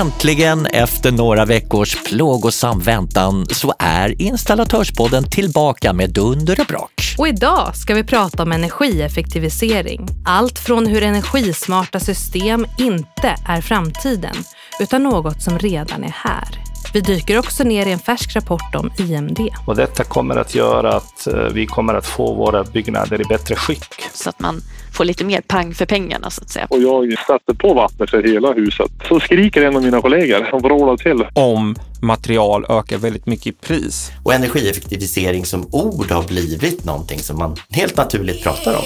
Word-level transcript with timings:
Äntligen 0.00 0.66
efter 0.66 1.12
några 1.12 1.44
veckors 1.44 2.04
plågosam 2.04 2.80
väntan 2.80 3.46
så 3.46 3.74
är 3.78 4.22
Installatörspodden 4.22 5.30
tillbaka 5.30 5.92
med 5.92 6.10
dunder 6.10 6.60
och 6.60 6.66
brak. 6.66 7.14
Och 7.18 7.28
idag 7.28 7.76
ska 7.76 7.94
vi 7.94 8.04
prata 8.04 8.42
om 8.42 8.52
energieffektivisering. 8.52 10.08
Allt 10.26 10.58
från 10.58 10.86
hur 10.86 11.02
energismarta 11.02 12.00
system 12.00 12.66
inte 12.78 13.34
är 13.46 13.60
framtiden 13.60 14.36
utan 14.80 15.02
något 15.02 15.42
som 15.42 15.58
redan 15.58 16.04
är 16.04 16.14
här. 16.16 16.69
Vi 16.92 17.00
dyker 17.00 17.38
också 17.38 17.64
ner 17.64 17.86
i 17.86 17.92
en 17.92 17.98
färsk 17.98 18.36
rapport 18.36 18.74
om 18.74 18.90
IMD. 18.98 19.40
Och 19.66 19.76
detta 19.76 20.04
kommer 20.04 20.36
att 20.36 20.54
göra 20.54 20.96
att 20.96 21.26
eh, 21.26 21.34
vi 21.34 21.66
kommer 21.66 21.94
att 21.94 22.06
få 22.06 22.34
våra 22.34 22.64
byggnader 22.64 23.20
i 23.20 23.24
bättre 23.24 23.54
skick. 23.56 23.94
Så 24.12 24.28
att 24.28 24.40
man 24.40 24.60
får 24.92 25.04
lite 25.04 25.24
mer 25.24 25.40
pang 25.40 25.74
för 25.74 25.86
pengarna 25.86 26.30
så 26.30 26.42
att 26.42 26.50
säga. 26.50 26.66
Och 26.70 26.82
jag 26.82 27.18
satte 27.26 27.54
på 27.54 27.74
vattnet 27.74 28.10
för 28.10 28.22
hela 28.22 28.52
huset. 28.52 28.90
Så 29.08 29.20
skriker 29.20 29.62
en 29.62 29.76
av 29.76 29.82
mina 29.82 30.00
kollegor 30.00 30.54
och 30.54 30.62
vrålar 30.62 30.96
till. 30.96 31.26
Om 31.32 31.76
material 32.02 32.66
ökar 32.68 32.98
väldigt 32.98 33.26
mycket 33.26 33.46
i 33.46 33.52
pris. 33.52 34.10
Och 34.24 34.34
energieffektivisering 34.34 35.44
som 35.44 35.68
ord 35.72 36.10
har 36.10 36.22
blivit 36.22 36.84
någonting 36.84 37.18
som 37.18 37.38
man 37.38 37.56
helt 37.70 37.96
naturligt 37.96 38.42
pratar 38.42 38.76
om. 38.76 38.84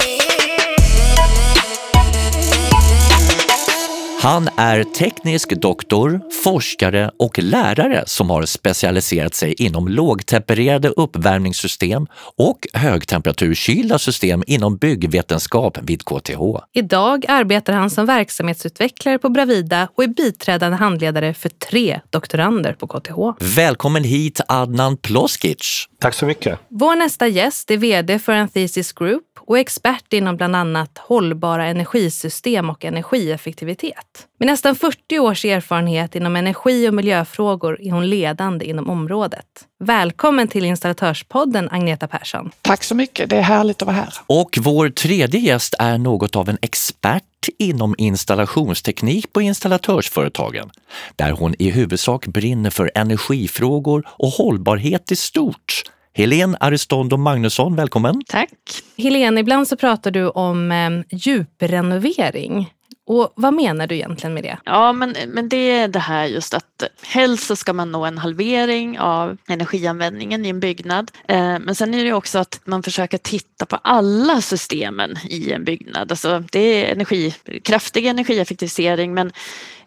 Han 4.25 4.49
är 4.57 4.85
teknisk 4.85 5.51
doktor, 5.51 6.21
forskare 6.45 7.11
och 7.19 7.39
lärare 7.39 8.05
som 8.07 8.31
har 8.31 8.45
specialiserat 8.45 9.35
sig 9.35 9.53
inom 9.53 9.89
lågtempererade 9.89 10.89
uppvärmningssystem 10.89 12.07
och 12.37 12.59
högtemperaturkylda 12.73 13.99
system 13.99 14.45
inom 14.47 14.77
byggvetenskap 14.77 15.79
vid 15.83 16.05
KTH. 16.05 16.41
Idag 16.73 17.25
arbetar 17.29 17.73
han 17.73 17.91
som 17.91 18.07
verksamhetsutvecklare 18.07 19.19
på 19.19 19.29
Bravida 19.29 19.89
och 19.97 20.05
är 20.05 20.09
biträdande 20.09 20.77
handledare 20.77 21.35
för 21.35 21.49
tre 21.49 22.01
doktorander 22.11 22.73
på 22.73 22.87
KTH. 22.87 23.45
Välkommen 23.57 24.05
hit 24.05 24.41
Adnan 24.49 24.97
Ploskic. 24.97 25.89
Tack 26.05 26.15
så 26.15 26.27
mycket. 26.27 26.59
Vår 26.69 26.97
nästa 26.97 27.29
gäst 27.29 27.71
är 27.71 27.77
vd 27.77 28.19
för 28.19 28.33
Anthesis 28.33 28.93
Group 28.93 29.25
och 29.41 29.59
expert 29.59 30.13
inom 30.13 30.37
bland 30.37 30.57
annat 30.57 30.99
hållbara 30.99 31.67
energisystem 31.67 32.71
och 32.71 32.85
energieffektivitet. 32.85 34.27
Med 34.39 34.47
nästan 34.47 34.77
40 34.77 35.19
års 35.19 35.45
erfarenhet 35.45 36.15
inom 36.15 36.37
energi 36.37 36.89
och 36.89 36.95
miljöfrågor 36.95 37.81
är 37.81 37.91
hon 37.91 38.11
ledande 38.11 38.65
inom 38.65 38.91
området. 38.91 39.47
Välkommen 39.85 40.49
till 40.49 40.65
Installatörspodden 40.65 41.69
Agneta 41.71 42.09
Persson. 42.09 42.51
Tack 42.63 42.85
så 42.85 42.95
mycket, 42.95 43.31
det 43.31 43.37
är 43.37 43.43
härligt 43.43 43.83
att 43.83 43.87
vara 43.87 43.97
här. 43.97 44.15
Och 44.27 44.59
vår 44.61 44.89
tredje 44.91 45.41
gäst 45.41 45.75
är 45.79 45.99
något 45.99 46.37
av 46.37 46.49
en 46.49 46.59
expert 46.63 47.23
inom 47.59 47.95
installationsteknik 47.99 49.33
på 49.33 49.43
installatörsföretagen, 49.43 50.71
där 51.17 51.31
hon 51.31 51.55
i 51.59 51.71
huvudsak 51.71 52.27
brinner 52.27 52.71
för 52.71 52.91
energifrågor 52.95 54.07
och 54.09 54.29
hållbarhet 54.29 55.13
i 55.13 55.17
stort. 55.17 55.83
Helene 56.17 56.57
Aristondo 56.61 57.17
Magnusson, 57.17 57.77
välkommen! 57.77 58.23
Tack! 58.27 58.51
Helene, 58.97 59.41
ibland 59.41 59.69
så 59.69 59.77
pratar 59.77 60.11
du 60.11 60.29
om 60.29 60.73
eh, 60.73 60.91
djuprenovering. 61.11 62.73
Och 63.07 63.33
vad 63.37 63.55
menar 63.55 63.87
du 63.87 63.95
egentligen 63.95 64.35
med 64.35 64.43
det? 64.43 64.59
Ja, 64.65 64.93
men, 64.93 65.17
men 65.29 65.49
det 65.49 65.71
är 65.71 65.89
det 65.89 65.99
här 65.99 66.25
just 66.27 66.55
att 66.55 66.85
helst 67.03 67.47
så 67.47 67.57
ska 67.57 67.73
man 67.73 67.93
nå 67.93 68.05
en 68.05 68.19
halvering 68.19 68.99
av 68.99 69.37
energianvändningen 69.49 70.47
i 70.47 70.49
en 70.49 70.61
byggnad. 70.61 71.11
Eh, 71.29 71.59
men 71.59 71.75
sen 71.75 71.95
är 71.95 72.05
det 72.05 72.13
också 72.13 72.39
att 72.39 72.61
man 72.65 72.83
försöker 72.83 73.19
titta 73.19 73.67
på 73.67 73.77
alla 73.77 74.41
systemen 74.41 75.17
i 75.25 75.53
en 75.53 75.65
byggnad. 75.65 76.11
Alltså 76.13 76.45
det 76.53 76.59
är 76.59 76.93
energi, 76.93 77.35
kraftig 77.65 78.07
energieffektivisering 78.07 79.15
men 79.15 79.33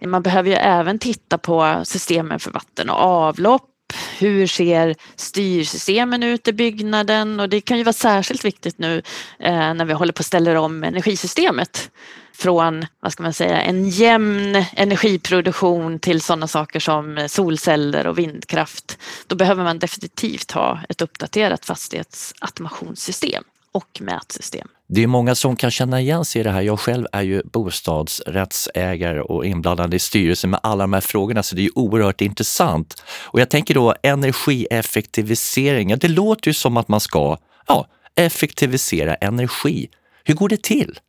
man 0.06 0.22
behöver 0.22 0.50
ju 0.50 0.56
även 0.56 1.00
titta 1.00 1.38
på 1.38 1.82
systemen 1.84 2.40
för 2.40 2.52
vatten 2.52 2.90
och 2.90 3.00
avlopp 3.00 3.74
hur 4.20 4.48
ser 4.48 4.96
styrsystemen 5.16 6.24
ut 6.24 6.48
i 6.48 6.54
byggnaden? 6.54 7.40
Och 7.40 7.50
det 7.50 7.62
kan 7.62 7.78
ju 7.78 7.84
vara 7.84 7.94
särskilt 7.94 8.46
viktigt 8.46 8.78
nu 8.78 9.02
eh, 9.40 9.74
när 9.74 9.86
vi 9.86 9.94
håller 9.94 10.14
på 10.14 10.20
att 10.20 10.26
ställa 10.26 10.62
om 10.62 10.84
energisystemet 10.84 11.92
från 12.34 12.86
vad 13.00 13.12
ska 13.12 13.24
man 13.24 13.34
säga, 13.34 13.62
en 13.62 13.90
jämn 13.90 14.66
energiproduktion 14.76 16.00
till 16.00 16.22
sådana 16.22 16.48
saker 16.48 16.80
som 16.80 17.28
solceller 17.30 18.08
och 18.08 18.18
vindkraft. 18.20 18.98
Då 19.28 19.36
behöver 19.36 19.64
man 19.64 19.80
definitivt 19.80 20.52
ha 20.52 20.80
ett 20.90 21.02
uppdaterat 21.02 21.66
fastighetsautomationssystem 21.66 23.44
och 23.72 24.02
mätsystem. 24.02 24.68
Det 24.90 25.04
är 25.04 25.08
många 25.08 25.36
som 25.36 25.56
kan 25.56 25.72
känna 25.72 26.02
igen 26.02 26.26
sig 26.26 26.40
i 26.40 26.44
det 26.44 26.52
här. 26.52 26.62
Jag 26.62 26.80
själv 26.80 27.08
är 27.12 27.22
ju 27.22 27.42
bostadsrättsägare 27.44 29.22
och 29.22 29.46
inblandad 29.46 29.94
i 29.94 30.00
styrelsen 30.00 30.50
med 30.50 30.60
alla 30.64 30.84
de 30.84 30.94
här 30.94 31.02
frågorna, 31.02 31.44
så 31.44 31.56
det 31.56 31.66
är 31.66 31.78
oerhört 31.78 32.22
intressant. 32.22 33.04
Och 33.10 33.40
jag 33.40 33.50
tänker 33.50 33.74
då 33.74 33.96
energieffektivisering, 34.04 35.90
ja, 35.90 35.96
det 35.96 36.08
låter 36.08 36.48
ju 36.48 36.54
som 36.54 36.78
att 36.78 36.88
man 36.88 37.00
ska 37.00 37.38
ja, 37.68 37.88
effektivisera 38.16 39.16
energi. 39.16 39.90
Hur 40.24 40.34
går 40.34 40.50
det 40.50 40.64
till? 40.64 41.00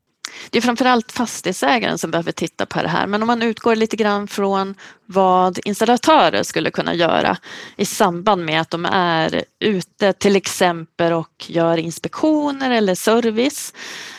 Det 0.50 0.58
är 0.58 0.62
framförallt 0.62 1.12
fastighetsägaren 1.12 1.98
som 1.98 2.10
behöver 2.10 2.32
titta 2.32 2.66
på 2.66 2.82
det 2.82 2.88
här 2.88 3.06
men 3.06 3.22
om 3.22 3.26
man 3.26 3.42
utgår 3.42 3.76
lite 3.76 3.96
grann 3.96 4.28
från 4.28 4.74
vad 5.06 5.58
installatörer 5.64 6.42
skulle 6.42 6.70
kunna 6.70 6.94
göra 6.94 7.36
i 7.76 7.84
samband 7.84 8.44
med 8.44 8.60
att 8.60 8.70
de 8.70 8.84
är 8.92 9.44
ute 9.58 10.12
till 10.12 10.36
exempel 10.36 11.12
och 11.12 11.44
gör 11.48 11.76
inspektioner 11.76 12.70
eller 12.70 12.94
service 12.94 13.74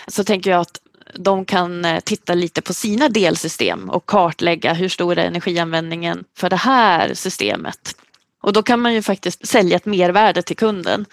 så 0.08 0.24
tänker 0.24 0.52
jag 0.52 0.62
att 0.62 0.80
de 1.14 1.46
kan 1.46 1.86
eh, 1.86 2.00
titta 2.00 2.34
lite 2.34 2.62
på 2.62 2.74
sina 2.74 3.10
delsystem 3.10 3.90
och 3.90 4.06
kartlägga 4.06 4.74
hur 4.74 4.90
stor 4.90 5.18
är 5.18 5.26
energianvändningen 5.26 6.24
för 6.38 6.50
det 6.50 6.56
här 6.56 7.14
systemet. 7.14 7.96
Och 8.42 8.54
då 8.54 8.64
kan 8.64 8.80
man 8.80 8.94
ju 8.94 9.02
faktiskt 9.02 9.48
sälja 9.48 9.76
ett 9.76 9.86
mervärde 9.86 10.42
till 10.42 10.58
kunden. 10.58 11.06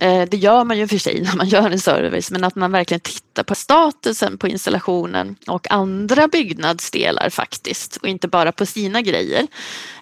Eh, 0.00 0.28
det 0.28 0.36
gör 0.36 0.64
man 0.64 0.78
ju 0.78 0.88
för 0.88 0.98
sig 0.98 1.20
när 1.24 1.36
man 1.36 1.48
gör 1.48 1.70
en 1.70 1.80
service 1.80 2.30
men 2.30 2.44
att 2.44 2.54
man 2.54 2.72
verkligen 2.72 3.00
tittar 3.00 3.42
på 3.42 3.54
statusen 3.54 4.38
på 4.38 4.48
installationen 4.48 5.36
och 5.46 5.70
andra 5.70 6.28
byggnadsdelar 6.28 7.30
faktiskt 7.30 7.96
och 7.96 8.08
inte 8.08 8.28
bara 8.28 8.52
på 8.52 8.66
sina 8.66 9.02
grejer 9.02 9.46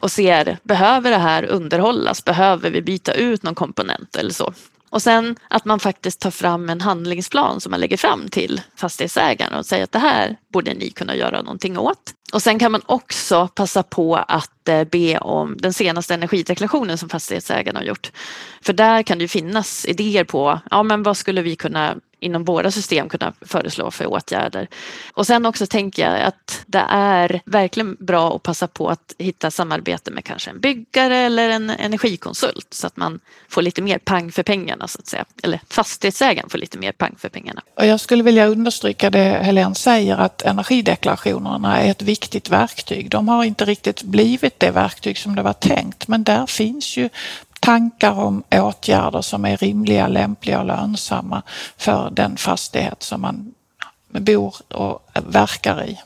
och 0.01 0.13
ser 0.13 0.59
behöver 0.63 1.11
det 1.11 1.19
här 1.19 1.45
underhållas? 1.45 2.25
Behöver 2.25 2.71
vi 2.71 2.83
byta 2.83 3.15
ut 3.15 3.43
någon 3.43 3.55
komponent 3.55 4.17
eller 4.17 4.33
så? 4.33 4.55
Och 4.91 5.03
sen 5.03 5.37
att 5.49 5.65
man 5.65 5.81
faktiskt 5.81 6.21
tar 6.21 6.31
fram 6.31 6.71
en 6.71 6.81
handlingsplan 6.81 7.61
som 7.61 7.71
man 7.71 7.81
lägger 7.81 7.97
fram 7.97 8.29
till 8.29 8.61
fastighetsägaren 8.77 9.55
och 9.55 9.67
säger 9.67 9.85
att 9.85 9.93
det 9.93 9.99
här 9.99 10.37
borde 10.53 10.75
ni 10.75 10.91
kunna 10.91 11.17
göra 11.17 11.43
någonting 11.43 11.79
åt. 11.79 12.13
Och 12.33 12.43
sen 12.43 12.59
kan 12.59 12.73
man 12.73 12.83
också 12.87 13.49
passa 13.55 13.83
på 13.83 14.17
att 14.17 14.69
eh, 14.69 14.85
be 14.85 15.19
om 15.19 15.57
den 15.59 15.73
senaste 15.73 16.15
energideklarationen 16.15 16.99
som 16.99 17.09
fastighetsägaren 17.09 17.77
har 17.77 17.83
gjort. 17.83 18.13
För 18.63 18.73
där 18.73 19.03
kan 19.03 19.19
det 19.19 19.29
finnas 19.29 19.85
idéer 19.85 20.25
på 20.25 20.61
ja, 20.71 20.83
men 20.83 21.03
vad 21.03 21.17
skulle 21.17 21.43
vi 21.43 21.57
kunna 21.57 21.97
inom 22.27 22.45
våra 22.45 22.71
system 22.71 23.09
kunna 23.09 23.33
föreslå 23.41 23.91
för 23.91 24.07
åtgärder. 24.07 24.69
Och 25.13 25.27
sen 25.27 25.47
också 25.47 25.67
tänker 25.67 26.11
jag 26.11 26.23
att 26.23 26.65
det 26.67 26.85
är 26.89 27.41
verkligen 27.45 27.97
bra 28.01 28.37
att 28.37 28.43
passa 28.43 28.67
på 28.67 28.89
att 28.89 29.15
hitta 29.19 29.51
samarbete 29.51 30.11
med 30.11 30.25
kanske 30.25 30.51
en 30.51 30.61
byggare 30.61 31.17
eller 31.17 31.49
en 31.49 31.71
energikonsult 31.71 32.67
så 32.71 32.87
att 32.87 32.97
man 32.97 33.21
får 33.49 33.63
lite 33.63 33.83
mer 33.83 33.99
pang 33.99 34.33
för 34.33 34.43
pengarna 34.43 34.89
så 34.89 34.99
att 34.99 35.07
säga. 35.07 35.25
Eller 35.43 35.61
fastighetsägaren 35.71 36.51
får 36.51 36.59
lite 36.59 36.79
mer 36.79 36.93
pang 36.93 37.15
för 37.19 37.29
pengarna. 37.29 37.63
Och 37.75 37.87
jag 37.87 38.01
skulle 38.01 38.23
vilja 38.23 38.47
understryka 38.47 39.11
det 39.11 39.19
Helene 39.19 39.75
säger 39.75 40.17
att 40.17 40.43
energideklarationerna 40.43 41.81
är 41.81 41.91
ett 41.91 42.03
viktigt 42.03 42.51
verktyg. 42.51 43.11
De 43.11 43.29
har 43.29 43.45
inte 43.45 43.65
riktigt 43.65 44.03
blivit 44.03 44.61
det 44.61 44.71
verktyg 44.71 45.19
som 45.19 45.35
det 45.35 45.43
var 45.43 45.53
tänkt 45.53 46.09
men 46.09 46.25
där 46.25 46.47
finns 46.47 46.97
ju 46.97 47.09
tankar 47.67 48.21
om 48.21 48.43
åtgärder 48.51 49.21
som 49.23 49.45
är 49.45 49.57
rimliga, 49.57 50.09
lämpliga 50.09 50.61
och 50.61 50.67
lönsamma 50.67 51.43
för 51.77 52.11
den 52.11 52.37
fastighet 52.37 53.03
som 53.03 53.21
man 53.21 53.55
bor 54.09 54.55
och 54.69 55.11
verkar 55.15 55.85
i. 55.85 56.01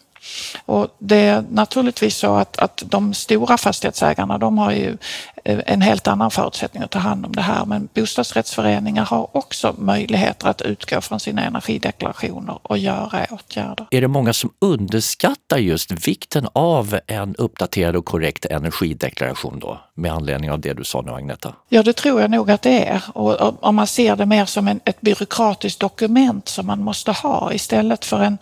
Och 0.67 0.97
det 0.99 1.17
är 1.17 1.45
naturligtvis 1.51 2.17
så 2.17 2.35
att, 2.35 2.59
att 2.59 2.83
de 2.87 3.15
stora 3.15 3.57
fastighetsägarna 3.57 4.39
de 4.39 4.59
har 4.59 4.73
ju 4.73 4.97
eh, 5.45 5.61
en 5.67 5.83
helt 5.83 6.09
annan 6.09 6.31
förutsättning 6.31 6.83
att 6.83 6.91
ta 6.91 6.99
hand 6.99 7.27
om 7.27 7.33
det 7.33 7.43
här 7.43 7.65
men 7.65 7.89
bostadsrättsföreningar 7.95 9.05
har 9.05 9.37
också 9.37 9.75
möjligheter 9.79 10.49
att 10.49 10.63
utgå 10.63 11.01
från 11.01 11.21
sina 11.21 11.45
energideklarationer 11.45 12.59
och 12.63 12.79
göra 12.79 13.27
åtgärder. 13.31 13.87
Är 13.91 14.01
det 14.01 14.09
många 14.09 14.33
som 14.33 14.51
underskattar 14.59 15.59
just 15.59 15.91
vikten 15.91 16.49
av 16.53 16.99
en 17.07 17.37
uppdaterad 17.37 17.97
och 17.97 18.05
korrekt 18.05 18.45
energideklaration 18.45 19.59
då? 19.59 19.81
Med 19.95 20.13
anledning 20.13 20.51
av 20.51 20.61
det 20.61 20.75
du 20.75 20.85
sa 20.85 21.03
nu 21.03 21.13
Agneta? 21.13 21.55
Ja 21.69 21.83
det 21.83 21.93
tror 21.93 22.21
jag 22.21 22.31
nog 22.31 22.51
att 22.51 22.63
det 22.63 22.87
är 22.87 23.03
och 23.15 23.65
om 23.65 23.75
man 23.77 23.87
ser 23.87 24.17
det 24.17 24.27
mer 24.27 24.45
som 24.45 24.69
en, 24.69 24.81
ett 24.85 25.01
byråkratiskt 25.01 25.81
dokument 25.81 26.49
som 26.49 26.67
man 26.67 26.83
måste 26.83 27.13
ha 27.13 27.53
istället 27.53 28.05
för 28.05 28.21
en, 28.21 28.39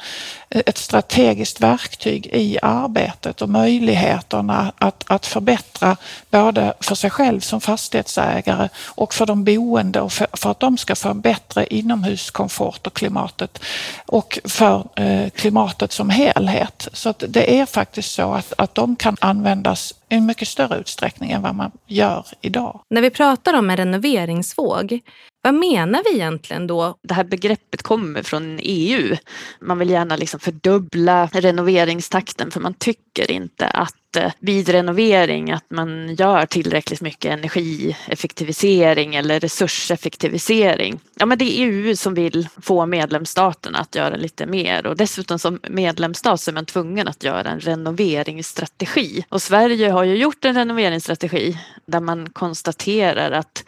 ett 0.50 0.78
strategiskt 0.78 1.60
verktyg 1.60 1.77
verktyg 1.78 2.26
i 2.26 2.58
arbetet 2.62 3.42
och 3.42 3.48
möjligheterna 3.48 4.72
att, 4.78 5.04
att 5.06 5.26
förbättra 5.26 5.96
både 6.30 6.72
för 6.80 6.94
sig 6.94 7.10
själv 7.10 7.40
som 7.40 7.60
fastighetsägare 7.60 8.68
och 8.86 9.14
för 9.14 9.26
de 9.26 9.44
boende 9.44 10.00
och 10.00 10.12
för, 10.12 10.26
för 10.32 10.50
att 10.50 10.60
de 10.60 10.78
ska 10.78 10.94
få 10.94 11.08
en 11.08 11.20
bättre 11.20 11.66
inomhuskomfort 11.66 12.86
och 12.86 12.94
klimatet 12.94 13.58
och 14.06 14.38
för 14.44 14.84
eh, 14.94 15.30
klimatet 15.30 15.92
som 15.92 16.10
helhet. 16.10 16.88
Så 16.92 17.08
att 17.08 17.24
det 17.28 17.60
är 17.60 17.66
faktiskt 17.66 18.14
så 18.14 18.32
att, 18.32 18.52
att 18.58 18.74
de 18.74 18.96
kan 18.96 19.16
användas 19.20 19.94
i 20.08 20.14
en 20.14 20.26
mycket 20.26 20.48
större 20.48 20.78
utsträckning 20.78 21.30
än 21.30 21.42
vad 21.42 21.54
man 21.54 21.70
gör 21.86 22.26
idag. 22.40 22.80
När 22.90 23.02
vi 23.02 23.10
pratar 23.10 23.54
om 23.54 23.70
en 23.70 23.76
renoveringsvåg, 23.76 25.00
vad 25.42 25.54
menar 25.54 26.02
vi 26.04 26.14
egentligen 26.14 26.66
då? 26.66 26.94
Det 27.02 27.14
här 27.14 27.24
begreppet 27.24 27.82
kommer 27.82 28.22
från 28.22 28.58
EU. 28.62 29.16
Man 29.60 29.78
vill 29.78 29.90
gärna 29.90 30.16
liksom 30.16 30.40
fördubbla 30.40 31.26
renoveringstakten 31.32 32.50
för 32.50 32.60
man 32.60 32.74
tycker 32.74 33.30
inte 33.30 33.66
att 33.66 33.94
vid 34.38 34.68
renovering 34.68 35.50
att 35.50 35.70
man 35.70 36.14
gör 36.14 36.46
tillräckligt 36.46 37.00
mycket 37.00 37.32
energieffektivisering 37.32 39.14
eller 39.14 39.40
resurseffektivisering. 39.40 41.00
Ja, 41.18 41.26
men 41.26 41.38
det 41.38 41.44
är 41.44 41.66
EU 41.66 41.96
som 41.96 42.14
vill 42.14 42.48
få 42.62 42.86
medlemsstaterna 42.86 43.78
att 43.78 43.94
göra 43.94 44.16
lite 44.16 44.46
mer 44.46 44.86
och 44.86 44.96
dessutom 44.96 45.38
som 45.38 45.60
medlemsstat 45.68 46.40
så 46.40 46.50
är 46.50 46.54
man 46.54 46.66
tvungen 46.66 47.08
att 47.08 47.24
göra 47.24 47.50
en 47.50 47.60
renoveringsstrategi. 47.60 49.24
Och 49.28 49.42
Sverige 49.42 49.90
har 49.90 50.04
ju 50.04 50.16
gjort 50.16 50.44
en 50.44 50.54
renoveringsstrategi 50.54 51.58
där 51.86 52.00
man 52.00 52.30
konstaterar 52.30 53.30
att 53.30 53.64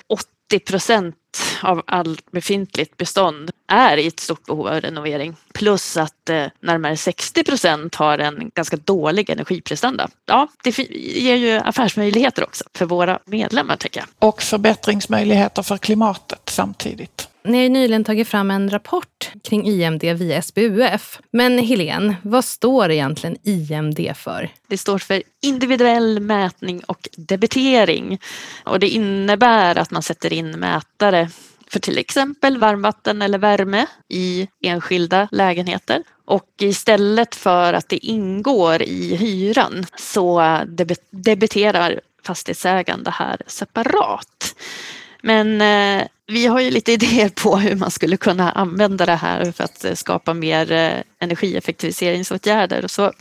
80 0.50 0.58
procent 0.58 1.14
av 1.62 1.82
allt 1.86 2.32
befintligt 2.32 2.96
bestånd 2.96 3.50
är 3.68 3.96
i 3.96 4.06
ett 4.06 4.20
stort 4.20 4.46
behov 4.46 4.66
av 4.68 4.80
renovering. 4.80 5.36
Plus 5.54 5.96
att 5.96 6.28
eh, 6.28 6.46
närmare 6.60 6.96
60 6.96 7.44
procent 7.44 7.94
har 7.94 8.18
en 8.18 8.50
ganska 8.54 8.76
dålig 8.76 9.30
energiprestanda. 9.30 10.08
Ja, 10.26 10.48
det 10.64 10.78
ger 10.78 11.36
ju 11.36 11.52
affärsmöjligheter 11.54 12.44
också 12.44 12.64
för 12.74 12.86
våra 12.86 13.18
medlemmar, 13.24 13.76
tänker 13.76 14.00
jag. 14.00 14.28
Och 14.28 14.42
förbättringsmöjligheter 14.42 15.62
för 15.62 15.76
klimatet 15.76 16.42
samtidigt. 16.44 17.29
Ni 17.42 17.56
har 17.56 17.62
ju 17.62 17.68
nyligen 17.68 18.04
tagit 18.04 18.28
fram 18.28 18.50
en 18.50 18.70
rapport 18.70 19.30
kring 19.42 19.66
IMD 19.66 20.02
via 20.04 20.42
SBUF. 20.42 21.20
Men 21.30 21.58
Helene, 21.58 22.16
vad 22.22 22.44
står 22.44 22.90
egentligen 22.90 23.36
IMD 23.42 24.16
för? 24.16 24.48
Det 24.68 24.78
står 24.78 24.98
för 24.98 25.22
individuell 25.42 26.20
mätning 26.20 26.80
och 26.84 27.08
debitering. 27.16 28.20
Och 28.64 28.80
det 28.80 28.88
innebär 28.88 29.78
att 29.78 29.90
man 29.90 30.02
sätter 30.02 30.32
in 30.32 30.50
mätare 30.50 31.30
för 31.70 31.80
till 31.80 31.98
exempel 31.98 32.58
varmvatten 32.58 33.22
eller 33.22 33.38
värme 33.38 33.86
i 34.08 34.48
enskilda 34.62 35.28
lägenheter. 35.32 36.02
Och 36.24 36.48
istället 36.60 37.34
för 37.34 37.72
att 37.72 37.88
det 37.88 38.06
ingår 38.06 38.82
i 38.82 39.16
hyran 39.16 39.86
så 39.96 40.58
debiterar 41.10 42.00
fastighetsägaren 42.22 43.04
det 43.04 43.10
här 43.10 43.42
separat. 43.46 44.54
Men 45.22 45.60
eh, 45.60 46.06
vi 46.26 46.46
har 46.46 46.60
ju 46.60 46.70
lite 46.70 46.92
idéer 46.98 47.28
på 47.28 47.56
hur 47.56 47.76
man 47.76 47.90
skulle 47.90 48.16
kunna 48.16 48.52
använda 48.52 49.06
det 49.06 49.14
här 49.14 49.52
för 49.52 49.64
att 49.64 49.84
eh, 49.84 49.94
skapa 49.94 50.34
mer 50.34 50.72
eh, 50.72 50.92
energieffektiviseringsåtgärder. 51.18 52.86
Så 52.86 53.12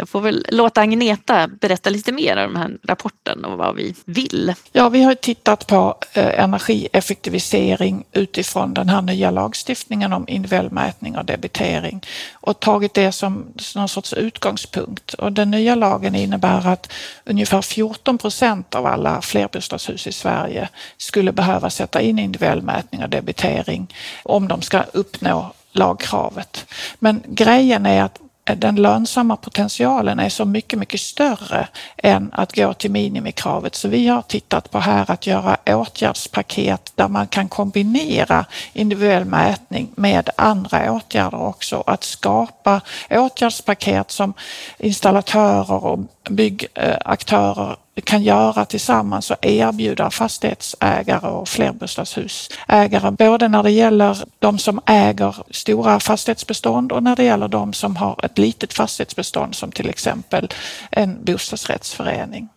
jag 0.00 0.08
får 0.08 0.20
väl 0.20 0.46
låta 0.48 0.80
Agneta 0.80 1.48
berätta 1.48 1.90
lite 1.90 2.12
mer 2.12 2.36
om 2.36 2.52
den 2.52 2.62
här 2.62 2.78
rapporten 2.82 3.44
och 3.44 3.58
vad 3.58 3.74
vi 3.74 3.94
vill. 4.04 4.54
Ja, 4.72 4.88
vi 4.88 5.02
har 5.02 5.14
tittat 5.14 5.66
på 5.66 5.98
eh, 6.12 6.44
energieffektivisering 6.44 8.04
utifrån 8.12 8.74
den 8.74 8.88
här 8.88 9.02
nya 9.02 9.30
lagstiftningen 9.30 10.12
om 10.12 10.24
individuell 10.28 10.70
mätning 10.70 11.18
och 11.18 11.24
debitering 11.24 12.00
och 12.32 12.60
tagit 12.60 12.94
det 12.94 13.12
som 13.12 13.52
någon 13.76 13.88
sorts 13.88 14.12
utgångspunkt. 14.12 15.14
Och 15.14 15.32
den 15.32 15.50
nya 15.50 15.74
lagen 15.74 16.14
innebär 16.14 16.66
att 16.66 16.92
ungefär 17.24 17.62
14 17.62 18.18
procent 18.18 18.74
av 18.74 18.86
alla 18.86 19.20
flerbostadshus 19.20 20.06
i 20.06 20.12
Sverige 20.12 20.68
skulle 20.96 21.32
behöva 21.32 21.70
sätta 21.70 22.00
in 22.00 22.18
individuell 22.18 22.62
mätning 22.62 23.02
och 23.02 23.10
debitering 23.10 23.94
om 24.22 24.48
de 24.48 24.62
ska 24.62 24.82
uppnå 24.92 25.52
lagkravet. 25.72 26.66
Men 26.98 27.22
grejen 27.26 27.86
är 27.86 28.02
att 28.02 28.20
den 28.56 28.76
lönsamma 28.76 29.36
potentialen 29.36 30.18
är 30.18 30.28
så 30.28 30.44
mycket, 30.44 30.78
mycket 30.78 31.00
större 31.00 31.68
än 31.96 32.30
att 32.32 32.54
gå 32.54 32.74
till 32.74 32.90
minimikravet. 32.90 33.74
Så 33.74 33.88
vi 33.88 34.08
har 34.08 34.22
tittat 34.22 34.70
på 34.70 34.78
här 34.78 35.10
att 35.10 35.26
göra 35.26 35.56
åtgärdspaket 35.66 36.92
där 36.94 37.08
man 37.08 37.26
kan 37.26 37.48
kombinera 37.48 38.44
individuell 38.72 39.24
mätning 39.24 39.88
med 39.94 40.30
andra 40.36 40.92
åtgärder 40.92 41.42
också. 41.42 41.84
Att 41.86 42.04
skapa 42.04 42.80
åtgärdspaket 43.10 44.10
som 44.10 44.34
installatörer 44.78 45.84
och 45.84 45.98
byggaktörer 46.30 47.70
eh, 47.70 47.76
kan 48.00 48.22
göra 48.22 48.64
tillsammans 48.64 49.30
och 49.30 49.36
erbjuda 49.42 50.10
fastighetsägare 50.10 51.28
och 51.28 51.48
flerbostadshusägare, 51.48 53.10
både 53.10 53.48
när 53.48 53.62
det 53.62 53.70
gäller 53.70 54.18
de 54.38 54.58
som 54.58 54.80
äger 54.86 55.36
stora 55.50 56.00
fastighetsbestånd 56.00 56.92
och 56.92 57.02
när 57.02 57.16
det 57.16 57.24
gäller 57.24 57.48
de 57.48 57.72
som 57.72 57.96
har 57.96 58.20
ett 58.24 58.38
litet 58.38 58.72
fastighetsbestånd 58.72 59.54
som 59.54 59.72
till 59.72 59.88
exempel 59.88 60.48
en 60.90 61.24
bostadsrättsförening. 61.24 62.48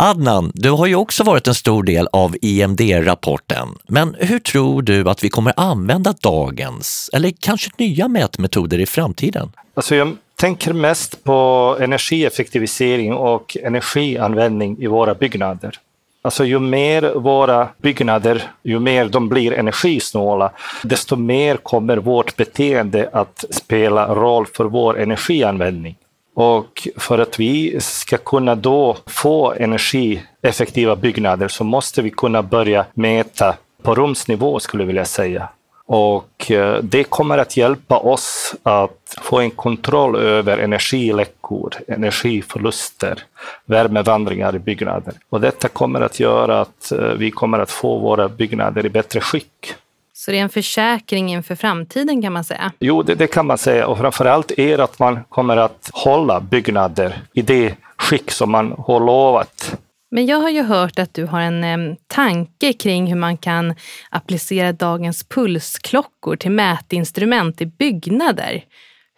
Adnan, 0.00 0.52
du 0.54 0.70
har 0.70 0.86
ju 0.86 0.94
också 0.94 1.24
varit 1.24 1.46
en 1.46 1.54
stor 1.54 1.82
del 1.82 2.08
av 2.12 2.36
IMD-rapporten. 2.42 3.68
Men 3.88 4.16
hur 4.18 4.38
tror 4.38 4.82
du 4.82 5.10
att 5.10 5.24
vi 5.24 5.28
kommer 5.28 5.52
använda 5.56 6.14
dagens, 6.20 7.10
eller 7.12 7.32
kanske 7.40 7.70
nya 7.78 8.08
mätmetoder 8.08 8.78
i 8.78 8.86
framtiden? 8.86 9.52
Alltså 9.76 9.94
jag 9.94 10.16
tänker 10.38 10.72
mest 10.72 11.24
på 11.24 11.76
energieffektivisering 11.80 13.14
och 13.14 13.56
energianvändning 13.62 14.76
i 14.78 14.86
våra 14.86 15.14
byggnader. 15.14 15.78
Alltså 16.22 16.44
ju 16.44 16.58
mer 16.58 17.14
våra 17.14 17.68
byggnader, 17.78 18.42
ju 18.62 18.78
mer 18.78 19.08
de 19.08 19.28
blir 19.28 19.52
energisnåla, 19.52 20.50
desto 20.82 21.16
mer 21.16 21.56
kommer 21.56 21.96
vårt 21.96 22.36
beteende 22.36 23.10
att 23.12 23.44
spela 23.50 24.14
roll 24.14 24.46
för 24.46 24.64
vår 24.64 24.98
energianvändning. 24.98 25.96
Och 26.34 26.88
för 26.96 27.18
att 27.18 27.40
vi 27.40 27.80
ska 27.80 28.18
kunna 28.18 28.54
då 28.54 28.96
få 29.06 29.52
energieffektiva 29.52 30.96
byggnader 30.96 31.48
så 31.48 31.64
måste 31.64 32.02
vi 32.02 32.10
kunna 32.10 32.42
börja 32.42 32.84
mäta 32.94 33.56
på 33.82 33.94
rumsnivå 33.94 34.60
skulle 34.60 34.82
jag 34.82 34.86
vilja 34.86 35.04
säga. 35.04 35.48
Och 35.90 36.50
eh, 36.50 36.82
det 36.82 37.04
kommer 37.04 37.38
att 37.38 37.56
hjälpa 37.56 37.98
oss 37.98 38.54
att 38.62 39.18
få 39.22 39.40
en 39.40 39.50
kontroll 39.50 40.16
över 40.16 40.58
energiläckor, 40.58 41.74
energiförluster, 41.88 43.22
värmevandringar 43.64 44.56
i 44.56 44.58
byggnader. 44.58 45.14
Och 45.28 45.40
detta 45.40 45.68
kommer 45.68 46.00
att 46.00 46.20
göra 46.20 46.60
att 46.60 46.92
eh, 46.92 46.98
vi 46.98 47.30
kommer 47.30 47.58
att 47.58 47.70
få 47.70 47.98
våra 47.98 48.28
byggnader 48.28 48.86
i 48.86 48.88
bättre 48.88 49.20
skick. 49.20 49.74
Så 50.12 50.30
det 50.30 50.38
är 50.38 50.42
en 50.42 50.48
försäkring 50.48 51.32
inför 51.32 51.54
framtiden 51.54 52.22
kan 52.22 52.32
man 52.32 52.44
säga? 52.44 52.72
Jo, 52.78 53.02
det, 53.02 53.14
det 53.14 53.26
kan 53.26 53.46
man 53.46 53.58
säga. 53.58 53.86
Och 53.86 53.98
framför 53.98 54.24
allt 54.24 54.50
är 54.58 54.78
att 54.78 54.98
man 54.98 55.18
kommer 55.28 55.56
att 55.56 55.90
hålla 55.92 56.40
byggnader 56.40 57.22
i 57.32 57.42
det 57.42 57.74
skick 57.96 58.30
som 58.30 58.50
man 58.50 58.74
har 58.78 59.00
lovat. 59.00 59.78
Men 60.10 60.26
jag 60.26 60.36
har 60.40 60.50
ju 60.50 60.62
hört 60.62 60.98
att 60.98 61.14
du 61.14 61.24
har 61.24 61.40
en 61.40 61.64
eh, 61.64 61.96
tanke 62.06 62.72
kring 62.72 63.06
hur 63.06 63.16
man 63.16 63.36
kan 63.36 63.74
applicera 64.10 64.72
dagens 64.72 65.24
pulsklockor 65.24 66.36
till 66.36 66.50
mätinstrument 66.50 67.60
i 67.60 67.66
byggnader. 67.66 68.64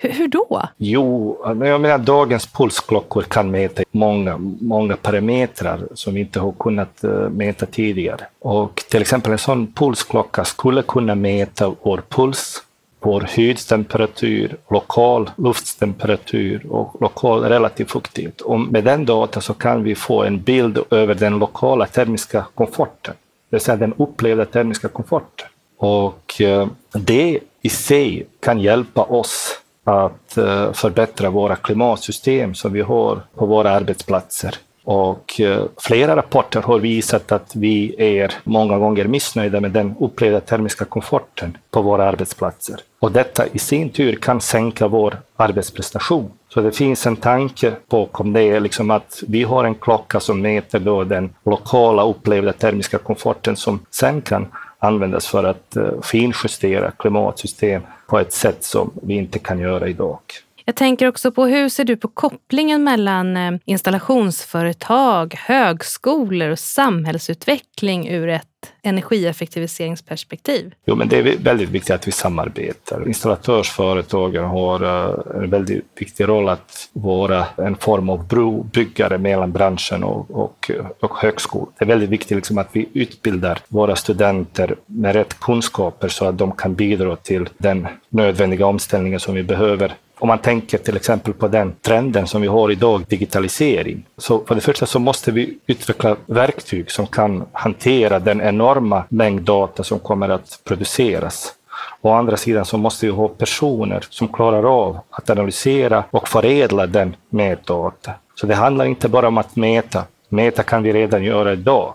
Hur, 0.03 0.11
hur 0.11 0.29
då? 0.29 0.69
Jo, 0.77 1.39
jag 1.45 1.81
menar 1.81 1.99
dagens 1.99 2.47
pulsklockor 2.47 3.23
kan 3.23 3.51
mäta 3.51 3.83
många, 3.91 4.39
många 4.61 4.97
parametrar 4.97 5.89
som 5.95 6.15
vi 6.15 6.21
inte 6.21 6.41
har 6.41 6.53
kunnat 6.53 7.05
eh, 7.05 7.11
mäta 7.11 7.67
tidigare. 7.67 8.27
Och 8.39 8.85
till 8.91 9.01
exempel 9.01 9.33
en 9.33 9.39
sån 9.39 9.73
pulsklocka 9.73 10.45
skulle 10.45 10.83
kunna 10.83 11.15
mäta 11.15 11.75
vår 11.83 12.03
puls, 12.09 12.63
vår 13.01 13.29
hudtemperatur, 13.37 14.57
lokal 14.71 15.31
lufttemperatur 15.37 16.67
och 16.71 16.97
lokal 17.01 17.45
relativ 17.45 17.85
fuktighet. 17.85 18.41
Och 18.41 18.61
med 18.61 18.85
den 18.85 19.07
data 19.07 19.41
så 19.41 19.55
kan 19.55 19.83
vi 19.83 19.95
få 19.95 20.25
en 20.25 20.43
bild 20.43 20.79
över 20.91 21.15
den 21.15 21.39
lokala 21.39 21.87
termiska 21.87 22.47
komforten, 22.55 23.15
det 23.51 23.57
vill 23.57 23.61
säga 23.61 23.77
den 23.77 23.95
upplevda 23.97 24.45
termiska 24.45 24.89
komforten. 24.89 25.49
Och 25.79 26.41
eh, 26.41 26.69
det 26.93 27.39
i 27.63 27.69
sig 27.69 28.27
kan 28.41 28.61
hjälpa 28.61 29.03
oss 29.03 29.61
att 29.85 30.37
eh, 30.37 30.73
förbättra 30.73 31.31
våra 31.31 31.57
klimatsystem 31.57 32.55
som 32.55 32.73
vi 32.73 32.81
har 32.81 33.23
på 33.35 33.47
våra 33.47 33.71
arbetsplatser. 33.71 34.55
Och 34.85 35.41
eh, 35.41 35.65
flera 35.77 36.17
rapporter 36.17 36.63
har 36.63 36.79
visat 36.79 37.33
att 37.33 37.57
vi 37.57 37.95
är 37.99 38.33
många 38.45 38.79
gånger 38.79 39.05
missnöjda 39.05 39.61
med 39.61 39.71
den 39.71 39.95
upplevda 40.01 40.41
termiska 40.41 40.85
komforten 40.85 41.57
på 41.71 41.83
våra 41.83 42.09
arbetsplatser. 42.09 42.81
Och 43.01 43.13
detta 43.13 43.47
i 43.47 43.59
sin 43.59 43.91
tur 43.91 44.17
kan 44.17 44.41
sänka 44.41 44.89
vår 44.89 45.17
arbetsprestation. 45.37 46.31
Så 46.49 46.61
det 46.61 46.73
finns 46.73 47.07
en 47.07 47.17
tanke 47.17 47.73
bakom 47.89 48.33
det, 48.33 48.61
liksom 48.61 48.91
att 48.91 49.23
vi 49.29 49.43
har 49.43 49.65
en 49.65 49.75
klocka 49.75 50.21
som 50.21 50.41
mäter 50.41 50.81
då 50.81 51.05
den 51.05 51.35
lokala 51.45 52.07
upplevda 52.07 52.53
termiska 52.53 52.99
komforten 52.99 53.57
som 53.57 53.81
sen 53.91 54.23
kan 54.23 54.47
användas 54.79 55.27
för 55.27 55.45
att 55.45 55.77
eh, 55.77 56.01
finjustera 56.03 56.91
klimatsystem 56.91 57.83
på 58.07 58.19
ett 58.19 58.33
sätt 58.33 58.65
som 58.65 58.91
vi 59.03 59.15
inte 59.15 59.39
kan 59.39 59.59
göra 59.59 59.89
idag. 59.89 60.21
Jag 60.65 60.77
tänker 60.77 61.07
också 61.09 61.33
på 61.33 61.47
hur 61.47 61.69
ser 61.69 61.85
du 61.85 61.97
på 61.97 62.09
kopplingen 62.09 62.85
mellan 62.85 63.37
eh, 63.37 63.53
installationsföretag, 63.65 65.35
högskolor 65.39 66.51
och 66.51 66.59
samhällsutveckling 66.59 68.09
ur 68.09 68.29
ett 68.29 68.47
energieffektiviseringsperspektiv? 68.83 70.75
Jo, 70.85 70.95
men 70.95 71.09
det 71.09 71.19
är 71.19 71.39
väldigt 71.39 71.69
viktigt 71.69 71.95
att 71.95 72.09
vi 72.09 72.13
samarbetar. 72.13 73.07
Installatörsföretagen 73.07 74.45
har 74.45 74.83
eh, 74.83 75.43
en 75.43 75.51
väldigt 75.51 75.85
viktig 75.99 76.29
roll 76.29 76.49
att 76.49 76.89
vara 76.93 77.47
en 77.57 77.77
form 77.77 78.09
av 78.09 78.29
brobyggare 78.29 79.19
mellan 79.19 79.53
branschen 79.53 80.05
och, 80.05 80.31
och, 80.31 80.71
och 81.01 81.15
högskolan. 81.19 81.73
Det 81.79 81.85
är 81.85 81.89
väldigt 81.89 82.11
viktigt 82.11 82.37
liksom 82.37 82.59
att 82.59 82.69
vi 82.73 82.89
utbildar 82.93 83.59
våra 83.69 83.97
studenter 83.97 84.75
med 84.87 85.15
rätt 85.15 85.41
kunskaper 85.41 86.09
så 86.09 86.25
att 86.25 86.39
de 86.39 86.53
kan 86.53 86.75
bidra 86.75 87.17
till 87.17 87.49
den 87.59 87.87
nödvändiga 88.09 88.67
omställningen 88.67 89.21
som 89.21 89.35
vi 89.35 89.43
behöver 89.43 89.95
om 90.21 90.29
man 90.29 90.39
tänker 90.39 90.79
till 90.79 90.97
exempel 90.97 91.33
på 91.35 91.49
den 91.49 91.75
trenden 91.81 92.27
som 92.27 92.43
vi 92.43 92.49
har 92.49 92.71
idag, 92.71 93.05
digitalisering. 93.09 94.07
Så 94.17 94.45
för 94.45 94.55
det 94.55 94.61
första 94.61 94.87
så 94.87 94.99
måste 94.99 95.33
vi 95.33 95.59
utveckla 95.67 96.17
verktyg 96.27 96.91
som 96.91 97.07
kan 97.07 97.45
hantera 97.53 98.19
den 98.19 98.41
enorma 98.41 99.05
mängd 99.09 99.43
data 99.43 99.85
som 99.85 99.99
kommer 99.99 100.29
att 100.29 100.61
produceras. 100.65 101.55
Å 102.01 102.11
andra 102.11 102.37
sidan 102.37 102.65
så 102.65 102.79
måste 102.79 103.07
vi 103.07 103.13
ha 103.13 103.29
personer 103.29 104.07
som 104.11 104.29
klarar 104.29 104.65
av 104.65 104.99
att 105.11 105.31
analysera 105.31 106.05
och 106.11 106.29
förädla 106.29 106.87
den 106.87 107.17
med 107.29 107.59
data. 107.65 108.13
Så 108.35 108.47
det 108.47 108.55
handlar 108.55 108.85
inte 108.85 109.09
bara 109.09 109.29
om 109.29 109.39
att 109.39 109.57
mäta. 109.57 110.05
Mäta 110.29 110.63
kan 110.63 110.83
vi 110.83 110.93
redan 110.93 111.25
göra 111.25 111.53
idag. 111.53 111.95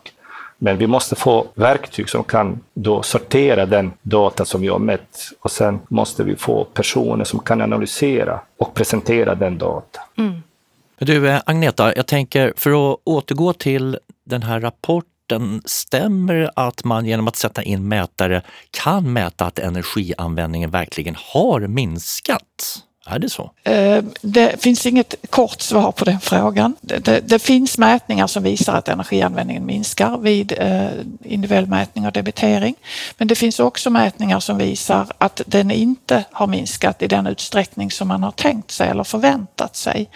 Men 0.58 0.78
vi 0.78 0.88
måste 0.88 1.16
få 1.16 1.48
verktyg 1.54 2.10
som 2.10 2.24
kan 2.24 2.60
då 2.74 3.04
sortera 3.04 3.66
den 3.66 3.94
data 4.02 4.46
som 4.46 4.62
vi 4.62 4.68
har 4.68 4.80
mätt 4.80 5.18
och 5.40 5.52
sen 5.52 5.80
måste 5.88 6.24
vi 6.24 6.36
få 6.36 6.64
personer 6.64 7.24
som 7.24 7.40
kan 7.40 7.62
analysera 7.62 8.40
och 8.58 8.74
presentera 8.74 9.36
den 9.36 9.58
data. 9.58 10.00
Mm. 10.18 10.42
Du 10.98 11.30
eh, 11.30 11.42
Agneta, 11.46 11.96
jag 11.96 12.08
tänker 12.08 12.54
för 12.58 12.92
att 12.92 13.00
återgå 13.04 13.54
till 13.54 13.98
den 14.24 14.44
här 14.44 14.60
rapporten 14.60 15.12
Stämmer 15.66 16.52
att 16.56 16.84
man 16.84 17.06
genom 17.06 17.28
att 17.28 17.36
sätta 17.36 17.64
in 17.64 17.88
mätare 17.88 18.42
kan 18.72 19.14
mäta 19.14 19.46
att 19.46 19.60
energianvändningen 19.60 20.70
verkligen 20.70 21.16
har 21.34 21.68
minskat? 21.68 22.85
Är 23.08 23.20
det 23.20 23.30
så? 23.30 23.52
Eh, 23.64 24.04
det 24.22 24.62
finns 24.62 24.86
inget 24.86 25.16
kort 25.30 25.62
svar 25.62 25.92
på 25.92 26.06
den 26.06 26.20
frågan. 26.20 26.76
Det, 26.82 26.98
det, 26.98 27.20
det 27.20 27.40
finns 27.40 27.78
mätningar 27.78 28.28
som 28.28 28.44
visar 28.44 28.74
att 28.74 28.88
energianvändningen 28.88 29.66
minskar 29.66 30.18
vid 30.18 30.54
eh, 30.58 30.88
individuell 31.24 31.68
mätning 31.68 32.06
och 32.06 32.12
debitering. 32.12 32.76
Men 33.18 33.28
det 33.28 33.36
finns 33.36 33.60
också 33.60 33.90
mätningar 33.90 34.40
som 34.40 34.58
visar 34.58 35.08
att 35.18 35.42
den 35.46 35.72
inte 35.72 36.24
har 36.32 36.48
minskat 36.48 37.02
i 37.02 37.08
den 37.08 37.28
utsträckning 37.28 37.92
som 37.92 38.08
man 38.08 38.24
har 38.24 38.32
tänkt 38.32 38.72
sig 38.72 38.90
eller 38.90 39.04
förväntat 39.04 39.76
sig. 39.76 40.10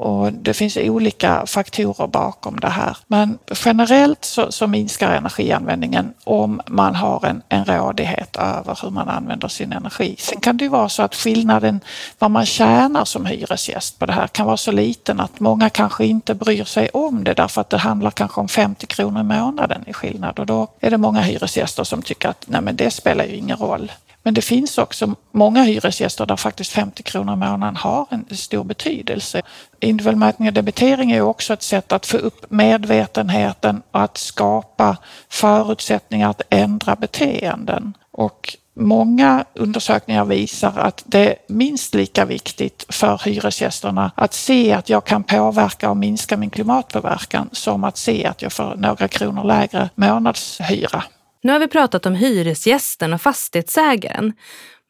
Och 0.00 0.32
det 0.32 0.54
finns 0.54 0.76
olika 0.76 1.46
faktorer 1.46 2.06
bakom 2.06 2.60
det 2.60 2.68
här. 2.68 2.96
Men 3.06 3.38
generellt 3.64 4.24
så, 4.24 4.52
så 4.52 4.66
minskar 4.66 5.10
energianvändningen 5.10 6.14
om 6.24 6.60
man 6.66 6.94
har 6.94 7.26
en, 7.26 7.42
en 7.48 7.64
rådighet 7.64 8.36
över 8.36 8.78
hur 8.82 8.90
man 8.90 9.08
använder 9.08 9.48
sin 9.48 9.72
energi. 9.72 10.16
Sen 10.18 10.40
kan 10.40 10.56
det 10.56 10.64
ju 10.64 10.70
vara 10.70 10.88
så 10.88 11.02
att 11.02 11.14
skillnaden 11.14 11.80
vad 12.18 12.30
man 12.30 12.46
tjänar 12.46 13.04
som 13.04 13.26
hyresgäst 13.26 13.98
på 13.98 14.06
det 14.06 14.12
här 14.12 14.26
kan 14.26 14.46
vara 14.46 14.56
så 14.56 14.72
liten 14.72 15.20
att 15.20 15.40
många 15.40 15.70
kanske 15.70 16.06
inte 16.06 16.34
bryr 16.34 16.64
sig 16.64 16.88
om 16.88 17.24
det 17.24 17.34
därför 17.34 17.60
att 17.60 17.70
det 17.70 17.78
handlar 17.78 18.10
kanske 18.10 18.40
om 18.40 18.48
50 18.48 18.86
kronor 18.86 19.20
i 19.20 19.24
månaden 19.24 19.84
i 19.86 19.92
skillnad 19.92 20.38
och 20.38 20.46
då 20.46 20.68
är 20.80 20.90
det 20.90 20.98
många 20.98 21.20
hyresgäster 21.20 21.84
som 21.84 22.02
tycker 22.02 22.28
att 22.28 22.44
nej 22.46 22.60
men 22.60 22.76
det 22.76 22.90
spelar 22.90 23.24
ju 23.24 23.36
ingen 23.36 23.56
roll. 23.56 23.92
Men 24.22 24.34
det 24.34 24.42
finns 24.42 24.78
också 24.78 25.14
många 25.32 25.62
hyresgäster 25.62 26.26
där 26.26 26.36
faktiskt 26.36 26.72
50 26.72 27.02
kronor 27.02 27.34
i 27.34 27.36
månaden 27.36 27.76
har 27.76 28.06
en 28.10 28.24
stor 28.30 28.64
betydelse. 28.64 29.42
Individuell 29.80 30.16
mätning 30.16 30.48
och 30.48 30.54
debitering 30.54 31.10
är 31.12 31.20
också 31.20 31.52
ett 31.52 31.62
sätt 31.62 31.92
att 31.92 32.06
få 32.06 32.16
upp 32.16 32.50
medvetenheten 32.50 33.82
och 33.90 34.02
att 34.02 34.18
skapa 34.18 34.96
förutsättningar 35.28 36.30
att 36.30 36.42
ändra 36.50 36.96
beteenden. 36.96 37.94
Och 38.10 38.56
Många 38.74 39.44
undersökningar 39.54 40.24
visar 40.24 40.78
att 40.78 41.02
det 41.06 41.28
är 41.28 41.34
minst 41.48 41.94
lika 41.94 42.24
viktigt 42.24 42.86
för 42.88 43.20
hyresgästerna 43.24 44.10
att 44.14 44.34
se 44.34 44.72
att 44.72 44.88
jag 44.88 45.04
kan 45.04 45.22
påverka 45.22 45.90
och 45.90 45.96
minska 45.96 46.36
min 46.36 46.50
klimatpåverkan 46.50 47.48
som 47.52 47.84
att 47.84 47.96
se 47.96 48.26
att 48.26 48.42
jag 48.42 48.52
får 48.52 48.74
några 48.76 49.08
kronor 49.08 49.44
lägre 49.44 49.90
månadshyra. 49.94 51.04
Nu 51.42 51.52
har 51.52 51.58
vi 51.58 51.68
pratat 51.68 52.06
om 52.06 52.14
hyresgästen 52.14 53.12
och 53.12 53.22
fastighetsägaren. 53.22 54.32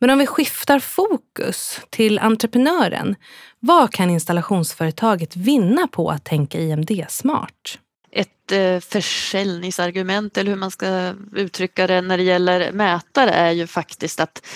Men 0.00 0.11
om 0.11 0.19
vi 0.19 0.26
skiftar 0.26 0.78
fokus 0.78 1.80
till 1.90 2.19
entreprenören, 2.19 3.16
vad 3.61 3.92
kan 3.92 4.11
installationsföretaget 4.11 5.37
vinna 5.37 5.87
på 5.87 6.11
att 6.11 6.25
tänka 6.25 6.59
IMD-smart? 6.61 7.78
Ett 8.12 8.52
eh, 8.52 8.80
försäljningsargument 8.80 10.38
eller 10.38 10.50
hur 10.50 10.59
man 10.59 10.71
ska 10.71 11.14
uttrycka 11.35 11.87
det 11.87 12.00
när 12.00 12.16
det 12.16 12.23
gäller 12.23 12.73
mätare 12.73 13.30
är 13.30 13.50
ju 13.50 13.66
faktiskt 13.66 14.21
att 14.21 14.47